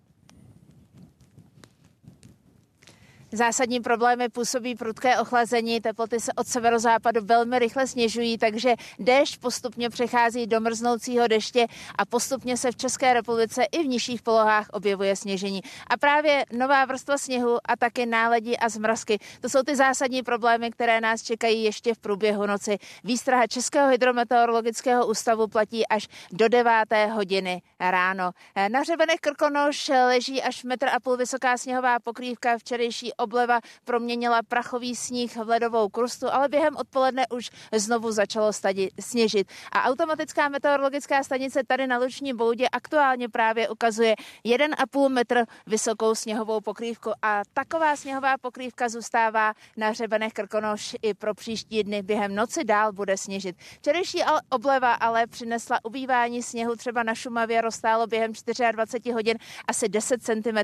[3.35, 9.89] Zásadní problémy působí prudké ochlazení, teploty se od severozápadu velmi rychle sněžují, takže déšť postupně
[9.89, 15.15] přechází do mrznoucího deště a postupně se v České republice i v nižších polohách objevuje
[15.15, 15.61] sněžení.
[15.87, 20.71] A právě nová vrstva sněhu a také náledí a zmrazky, to jsou ty zásadní problémy,
[20.71, 22.77] které nás čekají ještě v průběhu noci.
[23.03, 26.73] Výstraha Českého hydrometeorologického ústavu platí až do 9.
[27.11, 28.31] hodiny ráno.
[28.67, 34.95] Na hřebenech Krkonoš leží až metr a půl vysoká sněhová pokrývka včerejší obleva proměnila prachový
[34.95, 39.47] sníh v ledovou krustu, ale během odpoledne už znovu začalo stadi, sněžit.
[39.71, 46.61] A automatická meteorologická stanice tady na Luční boudě aktuálně právě ukazuje 1,5 metr vysokou sněhovou
[46.61, 52.01] pokrývku a taková sněhová pokrývka zůstává na hřebenech Krkonoš i pro příští dny.
[52.01, 53.55] Během noci dál bude sněžit.
[53.79, 58.31] Včerejší obleva ale přinesla ubývání sněhu třeba na Šumavě rozstálo během
[58.71, 60.59] 24 hodin asi 10 cm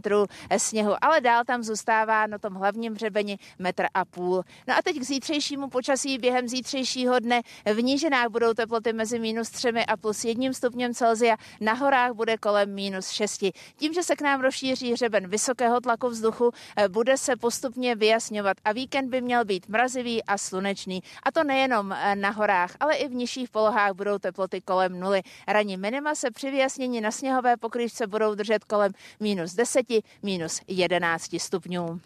[0.57, 4.43] sněhu, ale dál tam zůstává na tom hlavním hřebeni metr a půl.
[4.67, 7.41] No a teď k zítřejšímu počasí během zítřejšího dne
[7.73, 12.38] v nížinách budou teploty mezi minus 3 a plus 1 stupněm Celzia, na horách bude
[12.38, 13.43] kolem minus 6.
[13.77, 16.51] Tím, že se k nám rozšíří hřeben vysokého tlaku vzduchu,
[16.88, 21.03] bude se postupně vyjasňovat a víkend by měl být mrazivý a slunečný.
[21.23, 25.21] A to nejenom na horách, ale i v nižších polohách budou teploty kolem nuly.
[25.47, 29.85] Ranní minima se při vyjasnění na sněhové pokrývce budou držet kolem minus 10,
[30.23, 31.99] minus 11 stupňů.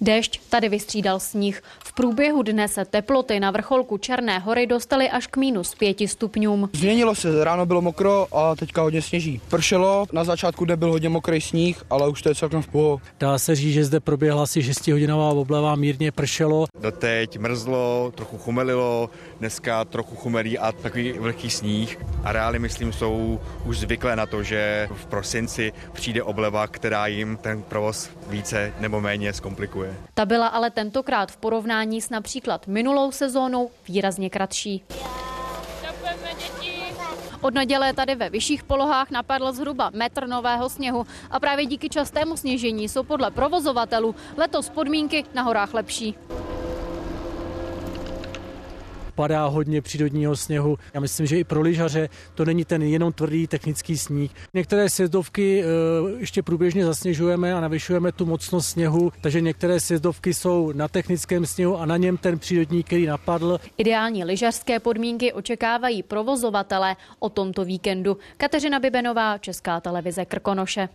[0.00, 1.62] Déšť tady vystřídal sníh.
[1.84, 6.70] V průběhu dne se teploty na vrcholku Černé hory dostaly až k minus pěti stupňům.
[6.72, 9.40] Změnilo se, ráno bylo mokro a teďka hodně sněží.
[9.50, 13.02] Pršelo, na začátku dne byl hodně mokrý sníh, ale už to je celkem v pohodě.
[13.20, 16.66] Dá se říct, že zde proběhla asi 6-hodinová obleva, mírně pršelo.
[16.80, 21.98] Doteď mrzlo, trochu chumelilo, dneska trochu chumelí a takový vlhký sníh.
[22.24, 27.36] A reály, myslím, jsou už zvyklé na to, že v prosinci přijde obleva, která jim
[27.36, 29.94] ten provoz více nebo méně zkomplikuje.
[30.14, 34.84] Ta byla ale tentokrát v porovnání s například minulou sezónou výrazně kratší.
[37.40, 42.36] Od neděle tady ve vyšších polohách napadl zhruba metr nového sněhu a právě díky častému
[42.36, 46.14] sněžení jsou podle provozovatelů letos podmínky na horách lepší
[49.18, 50.78] padá hodně přírodního sněhu.
[50.94, 54.30] Já myslím, že i pro lyžaře to není ten jenom tvrdý technický sníh.
[54.54, 55.64] Některé sjezdovky
[56.18, 61.78] ještě průběžně zasněžujeme a navyšujeme tu mocnost sněhu, takže některé sjezdovky jsou na technickém sněhu
[61.78, 63.60] a na něm ten přírodní, který napadl.
[63.78, 68.16] Ideální lyžařské podmínky očekávají provozovatele o tomto víkendu.
[68.36, 70.88] Kateřina Bibenová, Česká televize Krkonoše.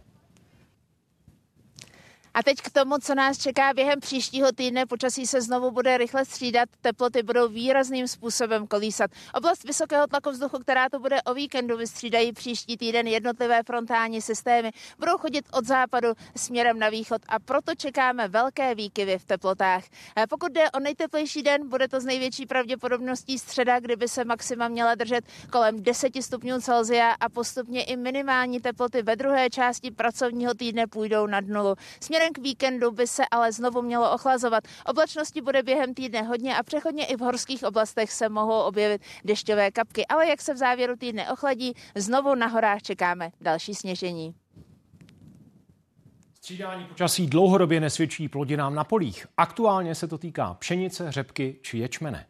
[2.36, 4.86] A teď k tomu, co nás čeká během příštího týdne.
[4.86, 9.12] Počasí se znovu bude rychle střídat, teploty budou výrazným způsobem kolísat.
[9.34, 14.72] Oblast vysokého tlaku vzduchu, která to bude o víkendu, vystřídají příští týden jednotlivé frontální systémy.
[15.00, 19.84] Budou chodit od západu směrem na východ a proto čekáme velké výkyvy v teplotách.
[20.30, 24.96] Pokud jde o nejteplejší den, bude to z největší pravděpodobností středa, kdyby se maxima měla
[24.96, 30.88] držet kolem 10 stupňů Celzia a postupně i minimální teploty ve druhé části pracovního týdne
[30.88, 31.76] půjdou nad nulu.
[32.00, 34.64] Směrem k víkendu by se ale znovu mělo ochlazovat.
[34.86, 39.72] Oblačnosti bude během týdne hodně a přechodně i v horských oblastech se mohou objevit dešťové
[39.72, 44.36] kapky, ale jak se v závěru týdne ochladí, znovu na horách čekáme další sněžení.
[46.34, 49.28] Střídání počasí dlouhodobě nesvědčí plodinám na polích.
[49.38, 52.26] Aktuálně se to týká pšenice, řepky či ječmene.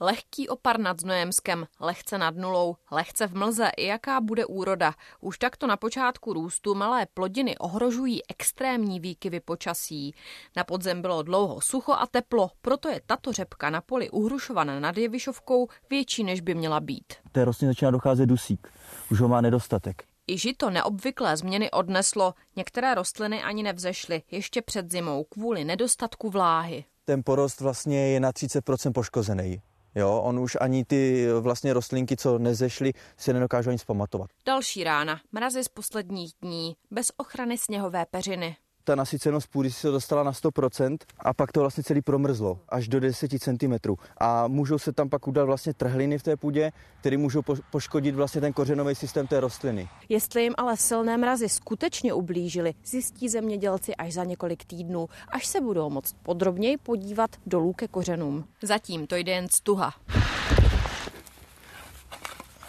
[0.00, 4.94] Lehký opar nad Znojemskem, lehce nad nulou, lehce v mlze i jaká bude úroda.
[5.20, 10.14] Už takto na počátku růstu malé plodiny ohrožují extrémní výkyvy počasí.
[10.56, 14.96] Na podzem bylo dlouho sucho a teplo, proto je tato řepka na poli uhrušovaná nad
[14.96, 17.14] Jevišovkou větší, než by měla být.
[17.32, 18.68] Té rostlině začíná docházet dusík,
[19.10, 20.04] už ho má nedostatek.
[20.26, 26.84] I žito neobvyklé změny odneslo, některé rostliny ani nevzešly ještě před zimou kvůli nedostatku vláhy.
[27.04, 29.62] Ten porost vlastně je na 30% poškozený.
[29.94, 34.30] Jo, on už ani ty vlastně rostlinky, co nezešly, si nedokážou ani zpamatovat.
[34.46, 40.22] Další rána, mrazy z posledních dní, bez ochrany sněhové peřiny ta nasycenost půdy se dostala
[40.22, 43.94] na 100% a pak to vlastně celý promrzlo až do 10 cm.
[44.18, 48.40] A můžou se tam pak udat vlastně trhliny v té půdě, které můžou poškodit vlastně
[48.40, 49.88] ten kořenový systém té rostliny.
[50.08, 55.60] Jestli jim ale silné mrazy skutečně ublížily, zjistí zemědělci až za několik týdnů, až se
[55.60, 58.44] budou moct podrobněji podívat dolů ke kořenům.
[58.62, 59.94] Zatím to jde jen stuha.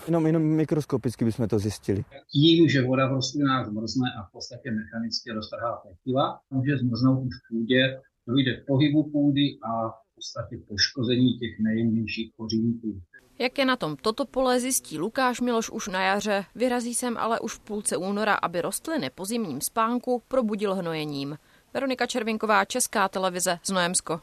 [0.08, 2.06] Jenom, jenom mikroskopicky bychom to zjistili.
[2.32, 7.34] Tím, že voda v rostlinách zmrzne a v podstatě mechanicky roztrhá tequila, může zmrznout už
[7.36, 13.02] v půdě, dojde k pohybu půdy a v podstatě poškození těch nejjemnějších kořínků.
[13.40, 16.46] Jak je na tom toto pole, zjistí Lukáš Miloš už na jaře.
[16.56, 21.38] Vyrazí sem ale už v půlce února, aby rostliny po zimním spánku probudil hnojením.
[21.74, 24.22] Veronika Červinková, Česká televize, Znojemsko.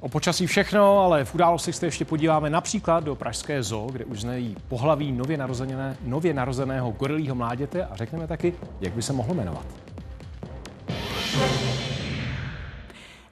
[0.00, 4.20] O počasí všechno, ale v událostech se ještě podíváme například do Pražské zoo, kde už
[4.20, 9.34] znají pohlaví nově, narozené, nově narozeného gorilího mláděte a řekneme taky, jak by se mohlo
[9.34, 9.66] jmenovat.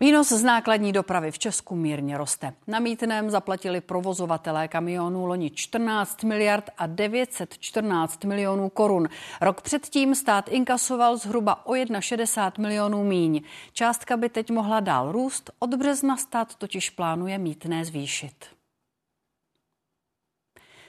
[0.01, 2.53] Výnos z nákladní dopravy v Česku mírně roste.
[2.67, 9.09] Na mítném zaplatili provozovatelé kamionů loni 14 miliard a 914 milionů korun.
[9.41, 13.43] Rok předtím stát inkasoval zhruba o 61 milionů míň.
[13.73, 18.35] Částka by teď mohla dál růst, od března stát totiž plánuje mítné zvýšit.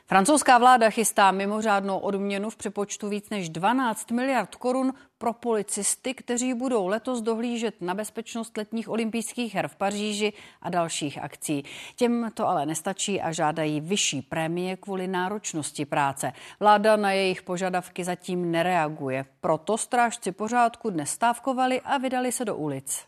[0.07, 6.53] Francouzská vláda chystá mimořádnou odměnu v přepočtu víc než 12 miliard korun pro policisty, kteří
[6.53, 11.63] budou letos dohlížet na bezpečnost letních olympijských her v Paříži a dalších akcí.
[11.95, 16.33] Těm to ale nestačí a žádají vyšší prémie kvůli náročnosti práce.
[16.59, 19.25] Vláda na jejich požadavky zatím nereaguje.
[19.41, 23.05] Proto strážci pořádku dnes stávkovali a vydali se do ulic.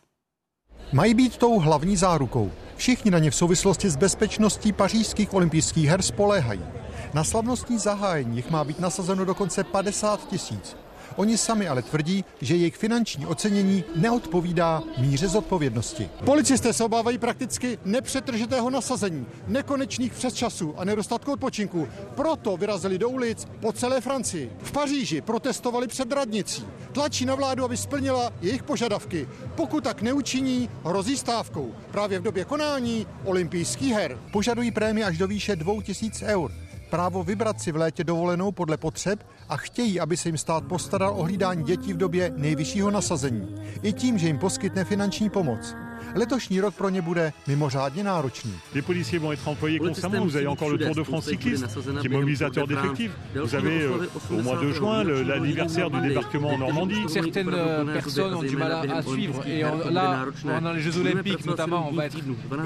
[0.92, 2.50] Mají být tou hlavní zárukou.
[2.76, 6.87] Všichni na ně v souvislosti s bezpečností pařížských olympijských her spoléhají.
[7.14, 10.76] Na slavnostní zahájení jich má být nasazeno dokonce 50 tisíc.
[11.16, 16.10] Oni sami ale tvrdí, že jejich finanční ocenění neodpovídá míře zodpovědnosti.
[16.24, 21.88] Policisté se obávají prakticky nepřetržitého nasazení, nekonečných přesčasů a nedostatku odpočinku.
[22.14, 24.52] Proto vyrazili do ulic po celé Francii.
[24.62, 26.66] V Paříži protestovali před radnicí.
[26.92, 29.28] Tlačí na vládu, aby splnila jejich požadavky.
[29.54, 31.74] Pokud tak neučiní, hrozí stávkou.
[31.90, 34.18] Právě v době konání olympijských her.
[34.32, 39.26] Požadují prémie až do výše 2000 eur právo vybrat si v létě dovolenou podle potřeb
[39.48, 43.54] a chtějí, aby se jim stát postaral o hlídání dětí v době nejvyššího nasazení.
[43.82, 45.74] I tím, že jim poskytne finanční pomoc.
[46.14, 48.54] Letošní rok pro ně bude mimořádně náročný.
[48.74, 50.24] Les policiers vont être employés constamment.
[50.24, 51.66] Vous avez encore le Tour de France cycliste
[52.00, 53.12] qui est mobilisateur d'effectifs.
[53.34, 57.02] Vous avez euh, au mois de juin l'anniversaire du débarquement en Normandie.
[57.08, 57.50] Certaines
[57.92, 62.06] personnes ont du mal à, suivre et là, pendant les Jeux Olympiques notamment, on va
[62.06, 62.18] être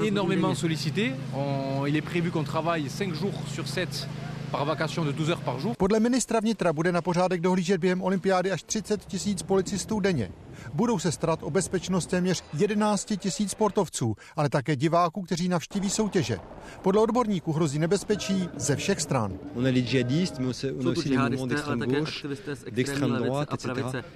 [0.03, 1.11] énormément sollicité.
[1.87, 4.07] il est prévu qu'on travaille 5 jours sur 7
[4.51, 5.75] par vacation de 12 heures par jour.
[5.77, 10.29] Podle ministra vnitra bude na pořádek dohlížet během olympiády až 30 tisíc policistů denně.
[10.73, 16.39] Budou se starat o bezpečnost téměř 11 tisíc sportovců, ale také diváků, kteří navštíví soutěže.
[16.81, 19.33] Podle odborníků hrozí nebezpečí ze všech stran.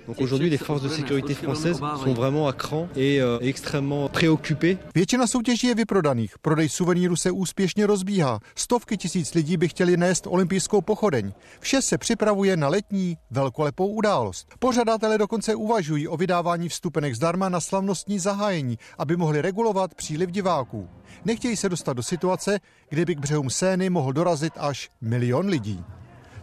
[0.07, 4.77] Donc aujourd'hui, les forces de sécurité françaises sont vraiment à cran et euh, extrêmement préoccupées.
[4.95, 6.39] Většina soutěží je vyprodaných.
[6.39, 8.39] Prodej suvenýru se úspěšně rozbíhá.
[8.55, 11.33] Stovky tisíc lidí by chtěli nést olympijskou pochodeň.
[11.59, 14.47] Vše se připravuje na letní velkolepou událost.
[14.59, 20.31] Pořadatelé dokonce uvažují o vydání vydávání vstupenek zdarma na slavnostní zahájení, aby mohli regulovat příliv
[20.31, 20.89] diváků.
[21.25, 25.83] Nechtějí se dostat do situace, kdy by k břehům Sény mohl dorazit až milion lidí.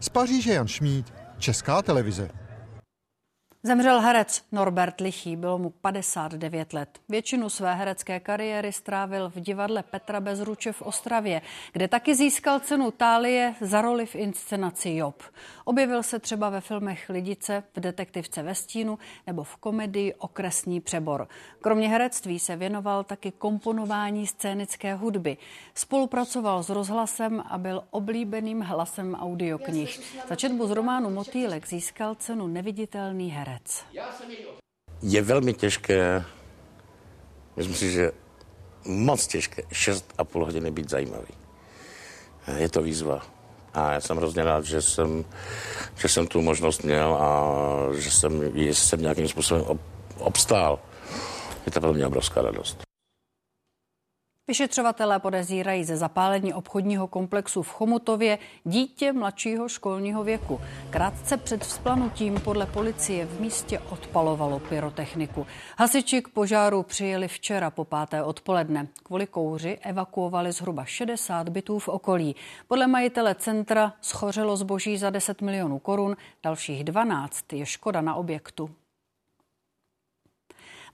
[0.01, 2.31] Z Paříže Jan Šmíd, Česká televize.
[3.67, 6.99] Zemřel herec Norbert Lichý, bylo mu 59 let.
[7.09, 11.43] Většinu své herecké kariéry strávil v divadle Petra Bezruče v Ostravě,
[11.73, 15.23] kde taky získal cenu Tálie za roli v inscenaci Job.
[15.65, 21.29] Objevil se třeba ve filmech Lidice, v detektivce ve stínu nebo v komedii Okresní přebor.
[21.61, 25.37] Kromě herectví se věnoval taky komponování scénické hudby.
[25.75, 30.01] Spolupracoval s rozhlasem a byl oblíbeným hlasem audioknih.
[30.29, 33.85] Za četbu z románu Motýlek získal cenu Neviditelný herec herec.
[35.03, 36.25] Je velmi těžké,
[37.57, 38.13] myslím si, že
[38.85, 41.35] moc těžké, 6,5 hodiny být zajímavý.
[42.57, 43.23] Je to výzva.
[43.75, 45.25] A já jsem hrozně rád, že jsem,
[45.97, 47.29] že jsem tu možnost měl a
[47.95, 49.79] že jsem, jsem nějakým způsobem
[50.19, 50.79] obstál.
[51.67, 52.94] Je to pro mě obrovská radost.
[54.49, 60.61] Vyšetřovatelé podezírají ze zapálení obchodního komplexu v Chomutově dítě mladšího školního věku.
[60.91, 65.47] Krátce před vzplanutím podle policie v místě odpalovalo pyrotechniku.
[65.79, 68.89] Hasiči k požáru přijeli včera po páté odpoledne.
[69.03, 72.37] Kvůli kouři evakuovali zhruba 60 bytů v okolí.
[72.69, 78.71] Podle majitele centra schořelo zboží za 10 milionů korun, dalších 12 je škoda na objektu.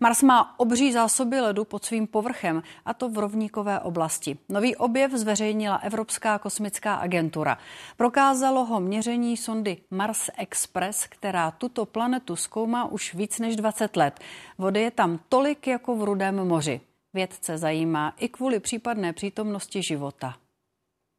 [0.02, 4.38] Mars má obří zásoby ledu pod svým povrchem, a to v rovníkové oblasti.
[4.48, 7.58] Nový objev zveřejnila Evropská kosmická agentura.
[7.96, 14.20] Prokázalo ho měření sondy Mars Express, která tuto planetu zkoumá už víc než 20 let.
[14.58, 16.80] Vody je tam tolik jako v Rudém moři.
[17.14, 20.34] Vědce zajímá i kvůli případné přítomnosti života.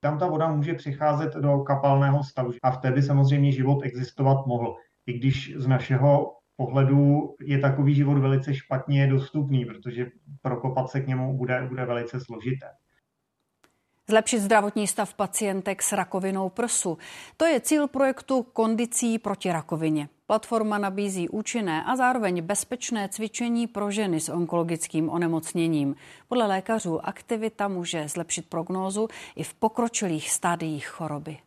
[0.03, 4.45] Tam ta voda může přicházet do kapalného stavu a v té by samozřejmě život existovat
[4.45, 4.75] mohl.
[5.07, 10.05] I když z našeho pohledu je takový život velice špatně dostupný, protože
[10.41, 12.67] prokopat se k němu bude, bude velice složité.
[14.09, 16.97] Zlepšit zdravotní stav pacientek s rakovinou prsu.
[17.37, 20.09] To je cíl projektu Kondicí proti rakovině.
[20.27, 25.95] Platforma nabízí účinné a zároveň bezpečné cvičení pro ženy s onkologickým onemocněním.
[26.27, 31.37] Podle lékařů aktivita může zlepšit prognózu i v pokročilých stádiích choroby.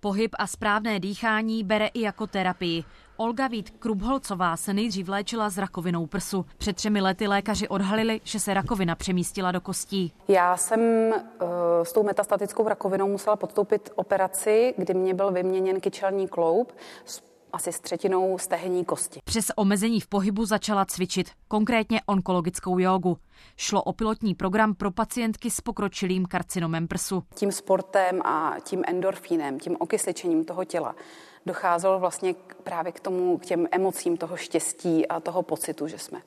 [0.00, 2.84] Pohyb a správné dýchání bere i jako terapii.
[3.16, 6.46] Olga Vít Krubholcová se nejdřív léčila s rakovinou prsu.
[6.58, 10.12] Před třemi lety lékaři odhalili, že se rakovina přemístila do kostí.
[10.28, 11.48] Já jsem uh,
[11.82, 16.72] s tou metastatickou rakovinou musela podstoupit operaci, kdy mě byl vyměněn kyčelní kloub
[17.52, 19.20] asi s třetinou stehenní kosti.
[19.24, 23.18] Přes omezení v pohybu začala cvičit, konkrétně onkologickou jogu.
[23.56, 27.22] Šlo o pilotní program pro pacientky s pokročilým karcinomem prsu.
[27.34, 30.94] Tím sportem a tím endorfínem, tím okysličením toho těla
[31.46, 36.20] docházelo vlastně právě k tomu, k těm emocím toho štěstí a toho pocitu, že jsme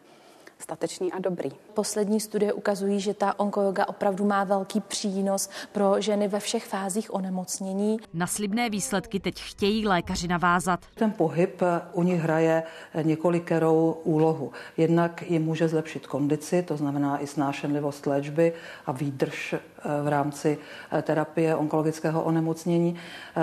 [0.62, 1.49] statečný a dobrý.
[1.74, 7.14] Poslední studie ukazují, že ta onkoyoga opravdu má velký přínos pro ženy ve všech fázích
[7.14, 7.97] onemocnění.
[8.14, 10.80] Na slibné výsledky teď chtějí lékaři navázat.
[10.95, 11.62] Ten pohyb
[11.93, 12.64] u nich hraje
[13.01, 14.51] několikerou úlohu.
[14.78, 18.53] Jednak jim může zlepšit kondici, to znamená i snášenlivost léčby
[18.86, 19.55] a výdrž
[20.03, 20.57] v rámci
[21.01, 22.95] terapie onkologického onemocnění.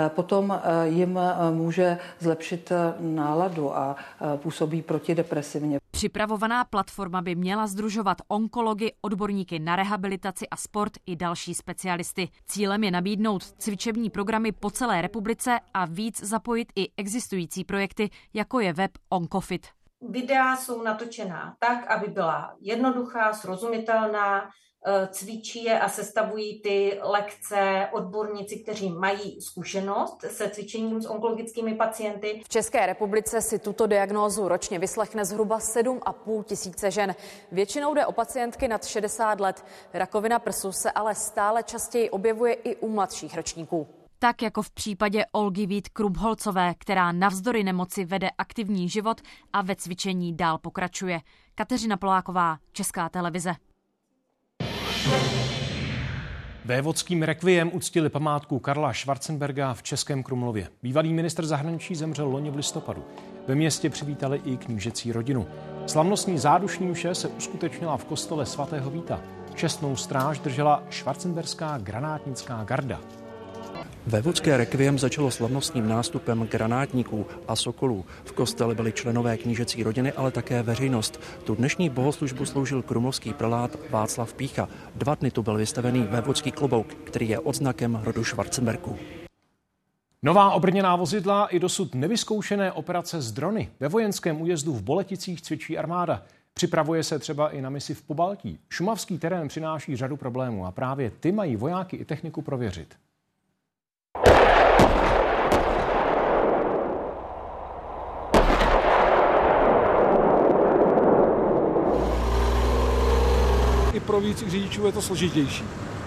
[0.07, 1.19] Potom jim
[1.51, 3.95] může zlepšit náladu a
[4.37, 5.79] působí protidepresivně.
[5.91, 12.29] Připravovaná platforma by měla združovat onkology, odborníky na rehabilitaci a sport i další specialisty.
[12.45, 18.59] Cílem je nabídnout cvičební programy po celé republice a víc zapojit i existující projekty, jako
[18.59, 19.67] je web Onkofit.
[20.09, 24.49] Videa jsou natočená tak, aby byla jednoduchá, srozumitelná, Eh,
[25.11, 32.41] cvičí je a sestavují ty lekce odborníci, kteří mají zkušenost se cvičením s onkologickými pacienty.
[32.45, 37.15] V České republice si tuto diagnózu ročně vyslechne zhruba 7,5 tisíce žen.
[37.51, 39.65] Většinou jde o pacientky nad 60 let.
[39.93, 43.87] Rakovina prsu se ale stále častěji objevuje i u mladších ročníků.
[44.19, 49.21] Tak jako v případě Olgy Vít Krubholcové, která navzdory nemoci vede aktivní život
[49.53, 51.19] a ve cvičení dál pokračuje.
[51.55, 53.53] Kateřina Poláková, Česká televize.
[56.65, 60.67] Vévodským rekviem uctili památku Karla Schwarzenberga v Českém Krumlově.
[60.83, 63.03] Bývalý minister zahraničí zemřel loni v listopadu.
[63.47, 65.47] Ve městě přivítali i knížecí rodinu.
[65.87, 69.21] Slavnostní zádušní mše se uskutečnila v kostele svatého Víta.
[69.55, 72.99] Čestnou stráž držela Schwarzenberská granátnická garda.
[74.09, 78.05] Vévodské rekviem začalo slavnostním nástupem granátníků a sokolů.
[78.25, 81.19] V kostele byli členové knížecí rodiny, ale také veřejnost.
[81.43, 84.67] Tu dnešní bohoslužbu sloužil krumovský prelát Václav Pícha.
[84.95, 88.97] Dva dny tu byl vystavený vévodský klobouk, který je odznakem rodu Schwarzenberku.
[90.23, 93.69] Nová obrněná vozidla i dosud nevyzkoušené operace z drony.
[93.79, 96.23] Ve vojenském újezdu v Boleticích cvičí armáda.
[96.53, 98.59] Připravuje se třeba i na misi v Pobaltí.
[98.69, 102.95] Šumavský terén přináší řadu problémů a právě ty mají vojáky i techniku prověřit.
[114.09, 115.63] Pro víc řidičů je to složitější,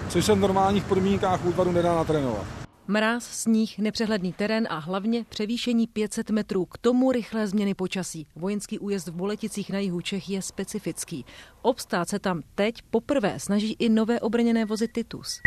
[0.09, 2.45] což se v normálních podmínkách útvaru nedá natrénovat.
[2.87, 6.65] Mráz, sníh, nepřehledný terén a hlavně převýšení 500 metrů.
[6.65, 8.27] K tomu rychlé změny počasí.
[8.35, 11.25] Vojenský újezd v Boleticích na jihu Čech je specifický.
[11.61, 15.39] Obstát se tam teď poprvé snaží i nové obrněné vozy Titus.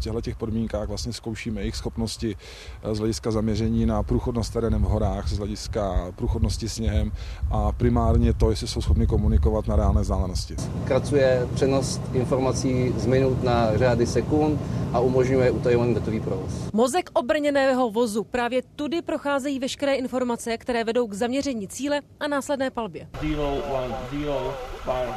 [0.00, 2.36] V těchto těch podmínkách vlastně zkoušíme jejich schopnosti
[2.82, 7.12] eh, z hlediska zaměření na průchodnost terénem v horách, z hlediska průchodnosti sněhem
[7.50, 10.56] a primárně to, jestli jsou schopni komunikovat na reálné vzdálenosti.
[10.84, 14.60] Kracuje přenos informací z minut na řády sekund
[14.92, 16.52] a umožňuje utajovaný datový provoz.
[16.72, 18.24] Mozek obrněného vozu.
[18.24, 23.08] Právě tudy procházejí veškeré informace, které vedou k zaměření cíle a následné palbě.
[23.20, 25.14] Zero, one, zero, five,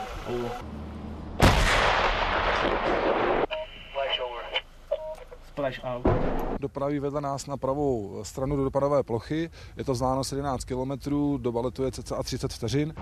[5.53, 6.07] splash out.
[6.59, 9.49] Dopraví vedle nás na pravou stranu do dopadové plochy.
[9.77, 10.91] Je to vzdálenost 11 km,
[11.37, 12.93] doba letu je cca 30 vteřin.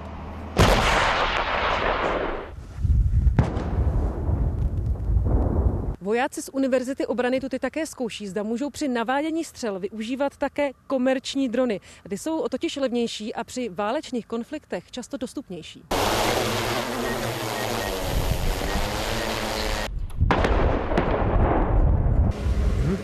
[6.01, 10.71] Vojáci z Univerzity obrany tu ty také zkouší, zda můžou při navádění střel využívat také
[10.87, 11.79] komerční drony.
[12.09, 15.83] Ty jsou totiž levnější a při válečných konfliktech často dostupnější.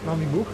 [0.07, 0.47] Mám výbuch.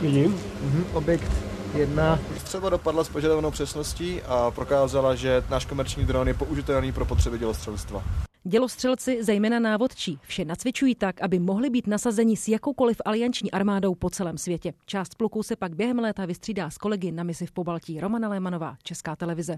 [0.00, 0.40] Vidím.
[0.62, 0.84] Mhm.
[0.92, 1.32] Objekt
[1.74, 2.18] jedna.
[2.38, 7.38] Střelba dopadla s požadovanou přesností a prokázala, že náš komerční dron je použitelný pro potřeby
[7.38, 8.02] dělostřelstva.
[8.44, 14.10] Dělostřelci, zejména návodčí, vše nacvičují tak, aby mohli být nasazeni s jakoukoliv alianční armádou po
[14.10, 14.72] celém světě.
[14.86, 18.00] Část pluků se pak během léta vystřídá s kolegy na misi v Pobaltí.
[18.00, 19.56] Romana Lémanová, Česká televize.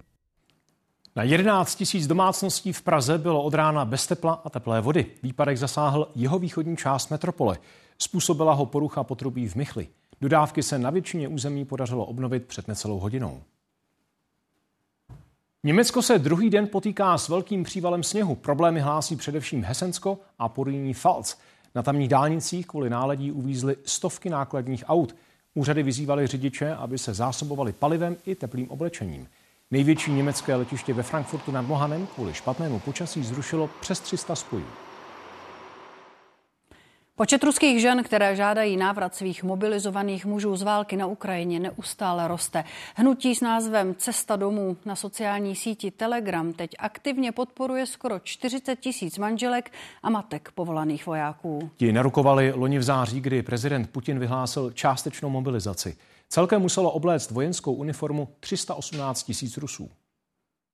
[1.17, 5.07] Na 11 tisíc domácností v Praze bylo od rána bez tepla a teplé vody.
[5.23, 7.59] Výpadek zasáhl jeho východní část metropole.
[7.99, 9.89] Způsobila ho porucha potrubí v Michli.
[10.21, 13.43] Dodávky se na většině území podařilo obnovit před necelou hodinou.
[15.65, 18.35] Německo se druhý den potýká s velkým přívalem sněhu.
[18.35, 21.37] Problémy hlásí především Hesensko a Porýní Pfalz.
[21.75, 25.15] Na tamních dálnicích kvůli náledí uvízly stovky nákladních aut.
[25.55, 29.29] Úřady vyzývaly řidiče, aby se zásobovali palivem i teplým oblečením.
[29.71, 34.67] Největší německé letiště ve Frankfurtu nad Mohanem kvůli špatnému počasí zrušilo přes 300 spojů.
[37.23, 42.65] Počet ruských žen, které žádají návrat svých mobilizovaných mužů z války na Ukrajině, neustále roste.
[42.95, 49.19] Hnutí s názvem Cesta domů na sociální síti Telegram teď aktivně podporuje skoro 40 tisíc
[49.19, 51.71] manželek a matek povolaných vojáků.
[51.77, 55.97] Ti narukovali loni v září, kdy prezident Putin vyhlásil částečnou mobilizaci.
[56.29, 59.91] Celkem muselo obléct vojenskou uniformu 318 tisíc Rusů.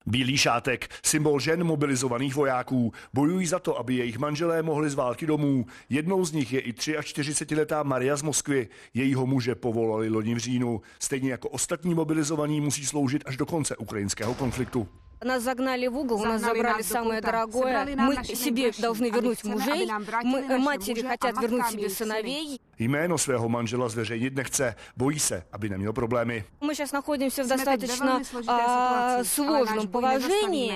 [0.07, 5.27] Bílý šátek, symbol žen mobilizovaných vojáků, bojují za to, aby jejich manželé mohli z války
[5.27, 5.67] domů.
[5.89, 8.69] Jednou z nich je i 43-letá Maria z Moskvy.
[8.95, 10.81] Jejího muže povolali loni v říjnu.
[10.99, 14.89] Stejně jako ostatní mobilizovaní musí sloužit až do konce ukrajinského konfliktu.
[15.25, 17.97] Нас загнали в угол, у нас забрали самое дорогое.
[17.97, 19.91] Мы себе должны вернуть мужей,
[20.23, 22.61] мы, матери хотят вернуть себе сыновей.
[22.79, 26.45] Jméno svého manžela zveřejnit nechce, bojí se, aby neměl problémy.
[26.61, 30.73] Мы сейчас находимся в достаточно а, сложном положении.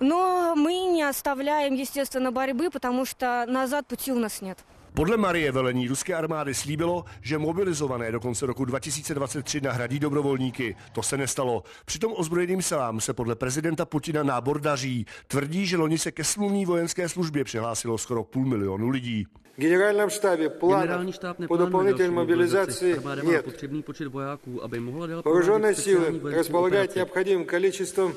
[0.00, 4.58] Но мы не оставляем, естественно, борьбы, потому что назад пути у нас нет.
[4.95, 10.75] Podle Marie velení ruské armády slíbilo, že mobilizované do konce roku 2023 nahradí dobrovolníky.
[10.91, 11.63] To se nestalo.
[11.85, 15.05] Přitom ozbrojeným silám se podle prezidenta Putina nábor daří.
[15.27, 19.27] Tvrdí, že loni se ke smluvní vojenské službě přihlásilo skoro půl milionu lidí.
[19.57, 23.45] Генеральном штабе Генеральный штаб по дополнительной мобилизации нет.
[23.45, 28.13] Potřebný počet vojáků, aby mohla dál Вооруженные силы располагают необходимым количеством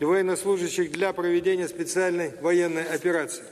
[0.00, 3.44] военнослужащих для проведения специальной военной операции.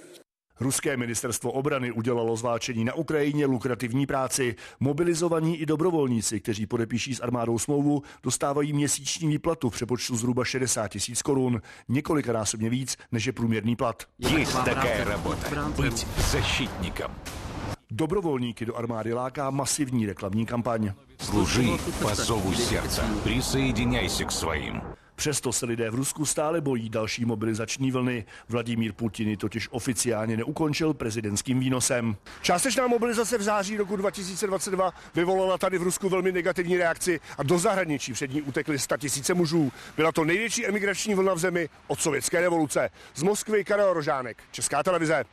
[0.60, 4.54] Ruské ministerstvo obrany udělalo zváčení na Ukrajině lukrativní práci.
[4.80, 10.88] Mobilizovaní i dobrovolníci, kteří podepíší s armádou smlouvu, dostávají měsíční výplatu v přepočtu zhruba 60
[10.88, 14.02] tisíc korun, několikanásobně víc než je průměrný plat.
[14.38, 17.10] Есть такая работа – быть защитником.
[17.90, 20.92] Dobrovolníky do armády láká masivní reklamní kampaň.
[21.18, 21.66] Служи
[22.02, 23.02] по зову сердца.
[23.22, 24.82] Присоединяйся к своим.
[25.19, 28.25] Přesto se lidé v Rusku stále bojí další mobilizační vlny.
[28.49, 32.15] Vladimír Putin ji totiž oficiálně neukončil prezidentským výnosem.
[32.41, 37.59] Částečná mobilizace v září roku 2022 vyvolala tady v Rusku velmi negativní reakci a do
[37.59, 39.71] zahraničí před ní utekly tisíce mužů.
[39.97, 42.89] Byla to největší emigrační vlna v zemi od sovětské revoluce.
[43.15, 45.25] Z Moskvy Karel Rožánek, Česká televize.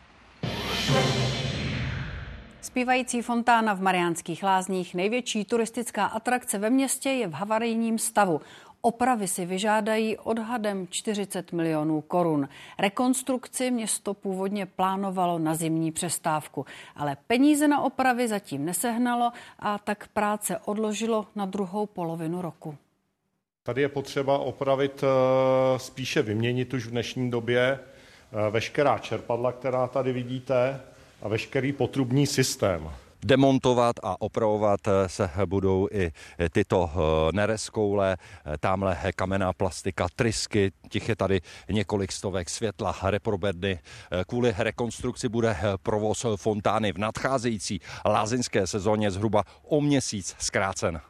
[2.67, 8.41] Zpívající fontána v Mariánských lázních, největší turistická atrakce ve městě, je v havarijním stavu.
[8.81, 12.49] Opravy si vyžádají odhadem 40 milionů korun.
[12.79, 16.67] Rekonstrukci město původně plánovalo na zimní přestávku,
[16.97, 22.77] ale peníze na opravy zatím nesehnalo a tak práce odložilo na druhou polovinu roku.
[23.63, 29.87] Tady je potřeba opravit, eh, spíše vyměnit už v dnešní době eh, veškerá čerpadla, která
[29.87, 30.81] tady vidíte,
[31.23, 32.91] a veškerý potrubní systém.
[33.27, 36.13] Demontovat a opravovat eh, se budou i
[36.53, 36.91] tyto
[37.33, 38.17] nereskoule,
[38.61, 43.79] tamhle kamenná plastika, trysky, těch je tady několik stovek světla, reprobedny.
[44.27, 51.01] Kvůli rekonstrukci bude provoz fontány v nadcházející lázeňské sezóně zhruba o měsíc zkrácen.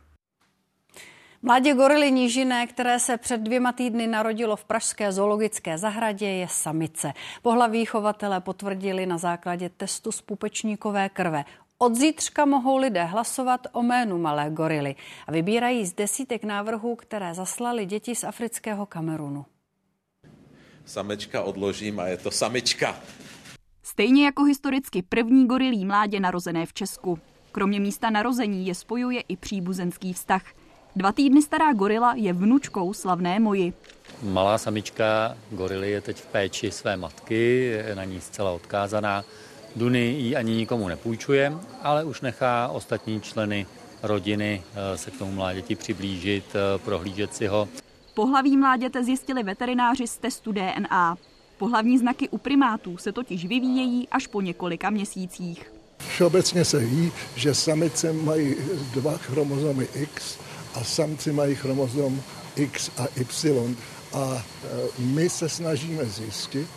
[1.43, 7.13] Mládě gorily nížiné, které se před dvěma týdny narodilo v Pražské zoologické zahradě, je samice.
[7.43, 11.45] Pohlaví chovatele potvrdili na základě testu z pupečníkové krve.
[11.79, 14.95] Od zítřka mohou lidé hlasovat o jménu malé gorily
[15.27, 19.47] a vybírají z desítek návrhů, které zaslali děti z afrického Kamerunu.
[20.85, 22.97] Samečka odložím a je to samička.
[23.83, 27.19] Stejně jako historicky první gorilí mládě narozené v Česku.
[27.53, 30.43] Kromě místa narození je spojuje i příbuzenský vztah–
[30.97, 33.73] Dva týdny stará gorila je vnučkou slavné moji.
[34.23, 39.25] Malá samička gorily je teď v péči své matky, je na ní zcela odkázaná.
[39.77, 41.53] Duny ji ani nikomu nepůjčuje,
[41.83, 43.67] ale už nechá ostatní členy
[44.03, 47.69] rodiny eh, se k tomu mláděti přiblížit, eh, prohlížet si ho.
[48.15, 51.17] Pohlaví mláděte zjistili veterináři z testu DNA.
[51.59, 55.73] Pohlavní znaky u primátů se totiž vyvíjejí až po několika měsících.
[56.09, 58.55] Všeobecně se ví, že samice mají
[58.95, 60.39] dva chromozomy X
[60.75, 62.23] a samci mají chromozom
[62.57, 63.77] X a Y.
[64.13, 64.43] A e,
[64.99, 66.69] my se snažíme zjistit,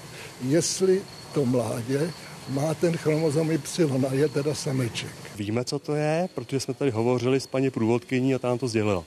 [0.41, 1.01] jestli
[1.33, 2.13] to mládě
[2.49, 5.11] má ten chromozom Y a je teda sameček.
[5.35, 9.03] Víme, co to je, protože jsme tady hovořili s paní průvodkyní a tam to sdělila.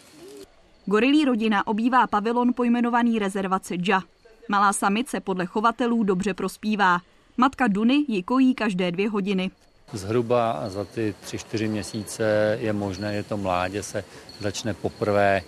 [0.87, 4.03] Gorilí rodina obývá pavilon pojmenovaný rezervace Dža.
[4.49, 7.01] Malá samice podle chovatelů dobře prospívá.
[7.37, 9.51] Matka Duny ji kojí každé dvě hodiny.
[9.93, 14.05] Zhruba za ty tři, čtyři měsíce je možné, že to mládě se
[14.41, 15.43] začne poprvé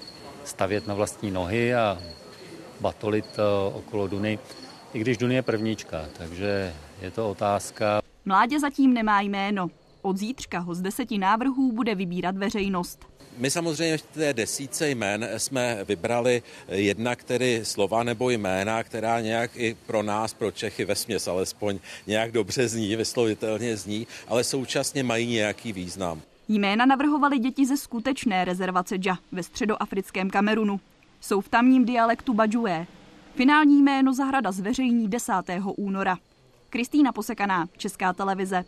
[0.45, 1.99] stavět na vlastní nohy a
[2.81, 3.43] batolit eh,
[3.75, 4.39] okolo Duny,
[4.95, 6.73] i když Duny je prvníčka, takže
[7.05, 8.03] je to otázka.
[8.25, 9.71] Mládě zatím nemá jméno.
[10.03, 13.07] Od zítřka ho z deseti návrhů bude vybírat veřejnost.
[13.39, 19.51] My samozřejmě v té desíce jmén jsme vybrali jednak tedy slova nebo jména, která nějak
[19.55, 25.03] i pro nás, pro Čechy ve směs alespoň nějak dobře zní, vyslovitelně zní, ale současně
[25.03, 26.21] mají nějaký význam.
[26.49, 30.81] Jména navrhovali děti ze skutečné rezervace Dža ve středoafrickém Kamerunu.
[31.21, 32.87] Jsou v tamním dialektu Badžué.
[33.35, 35.33] Finální jméno zahrada zveřejní 10.
[35.77, 36.19] února.
[36.75, 38.65] Kristýna Posekaná, Česká televize.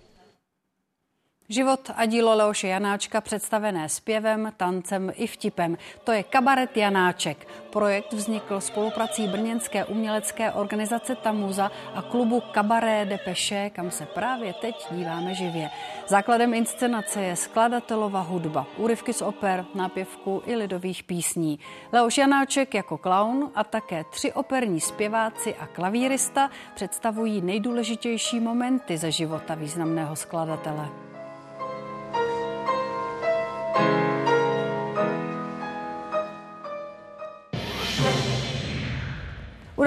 [1.49, 5.79] Život a dílo Leoše Janáčka představené zpěvem, tancem i vtipem.
[6.05, 7.49] To je Kabaret Janáček.
[7.71, 14.53] Projekt vznikl spoluprací brněnské umělecké organizace Tamuza a klubu Kabaré de Peše, kam se právě
[14.53, 15.71] teď díváme živě.
[16.07, 21.59] Základem inscenace je skladatelova hudba, úryvky z oper, nápěvku i lidových písní.
[21.93, 29.11] Leoš Janáček jako klaun a také tři operní zpěváci a klavírista představují nejdůležitější momenty ze
[29.11, 31.06] života významného skladatele.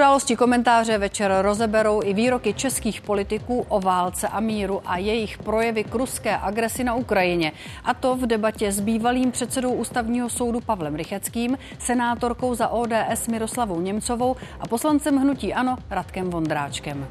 [0.00, 5.84] Události komentáře večer rozeberou i výroky českých politiků o válce a míru a jejich projevy
[5.84, 7.52] k ruské agresi na Ukrajině.
[7.84, 13.80] A to v debatě s bývalým předsedou ústavního soudu Pavlem Rycheckým, senátorkou za ODS Miroslavou
[13.80, 17.08] Němcovou a poslancem hnutí Ano Radkem Vondráčkem.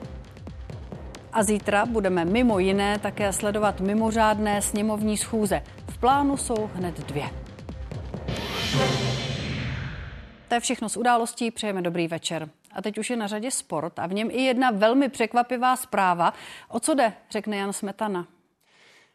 [1.33, 5.61] A zítra budeme mimo jiné také sledovat mimořádné sněmovní schůze.
[5.87, 7.29] V plánu jsou hned dvě.
[10.47, 11.51] To je všechno z událostí.
[11.51, 12.49] Přejeme dobrý večer.
[12.72, 16.34] A teď už je na řadě sport a v něm i jedna velmi překvapivá zpráva.
[16.70, 18.28] O co jde, řekne Jan Smetana.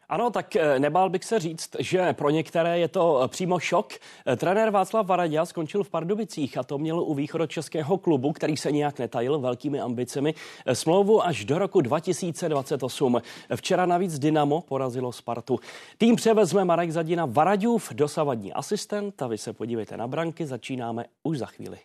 [0.09, 3.93] Ano, tak eh, nebál bych se říct, že pro některé je to eh, přímo šok.
[4.25, 8.71] Eh, trenér Václav Varadě skončil v Pardubicích a to měl u českého klubu, který se
[8.71, 10.33] nějak netajil velkými ambicemi,
[10.73, 13.21] smlouvu až do roku 2028.
[13.55, 15.59] Včera navíc Dynamo porazilo Spartu.
[15.97, 21.37] Tým převezme Marek Zadina Varadův, dosavadní asistent a vy se podívejte na branky, začínáme už
[21.37, 21.77] za chvíli.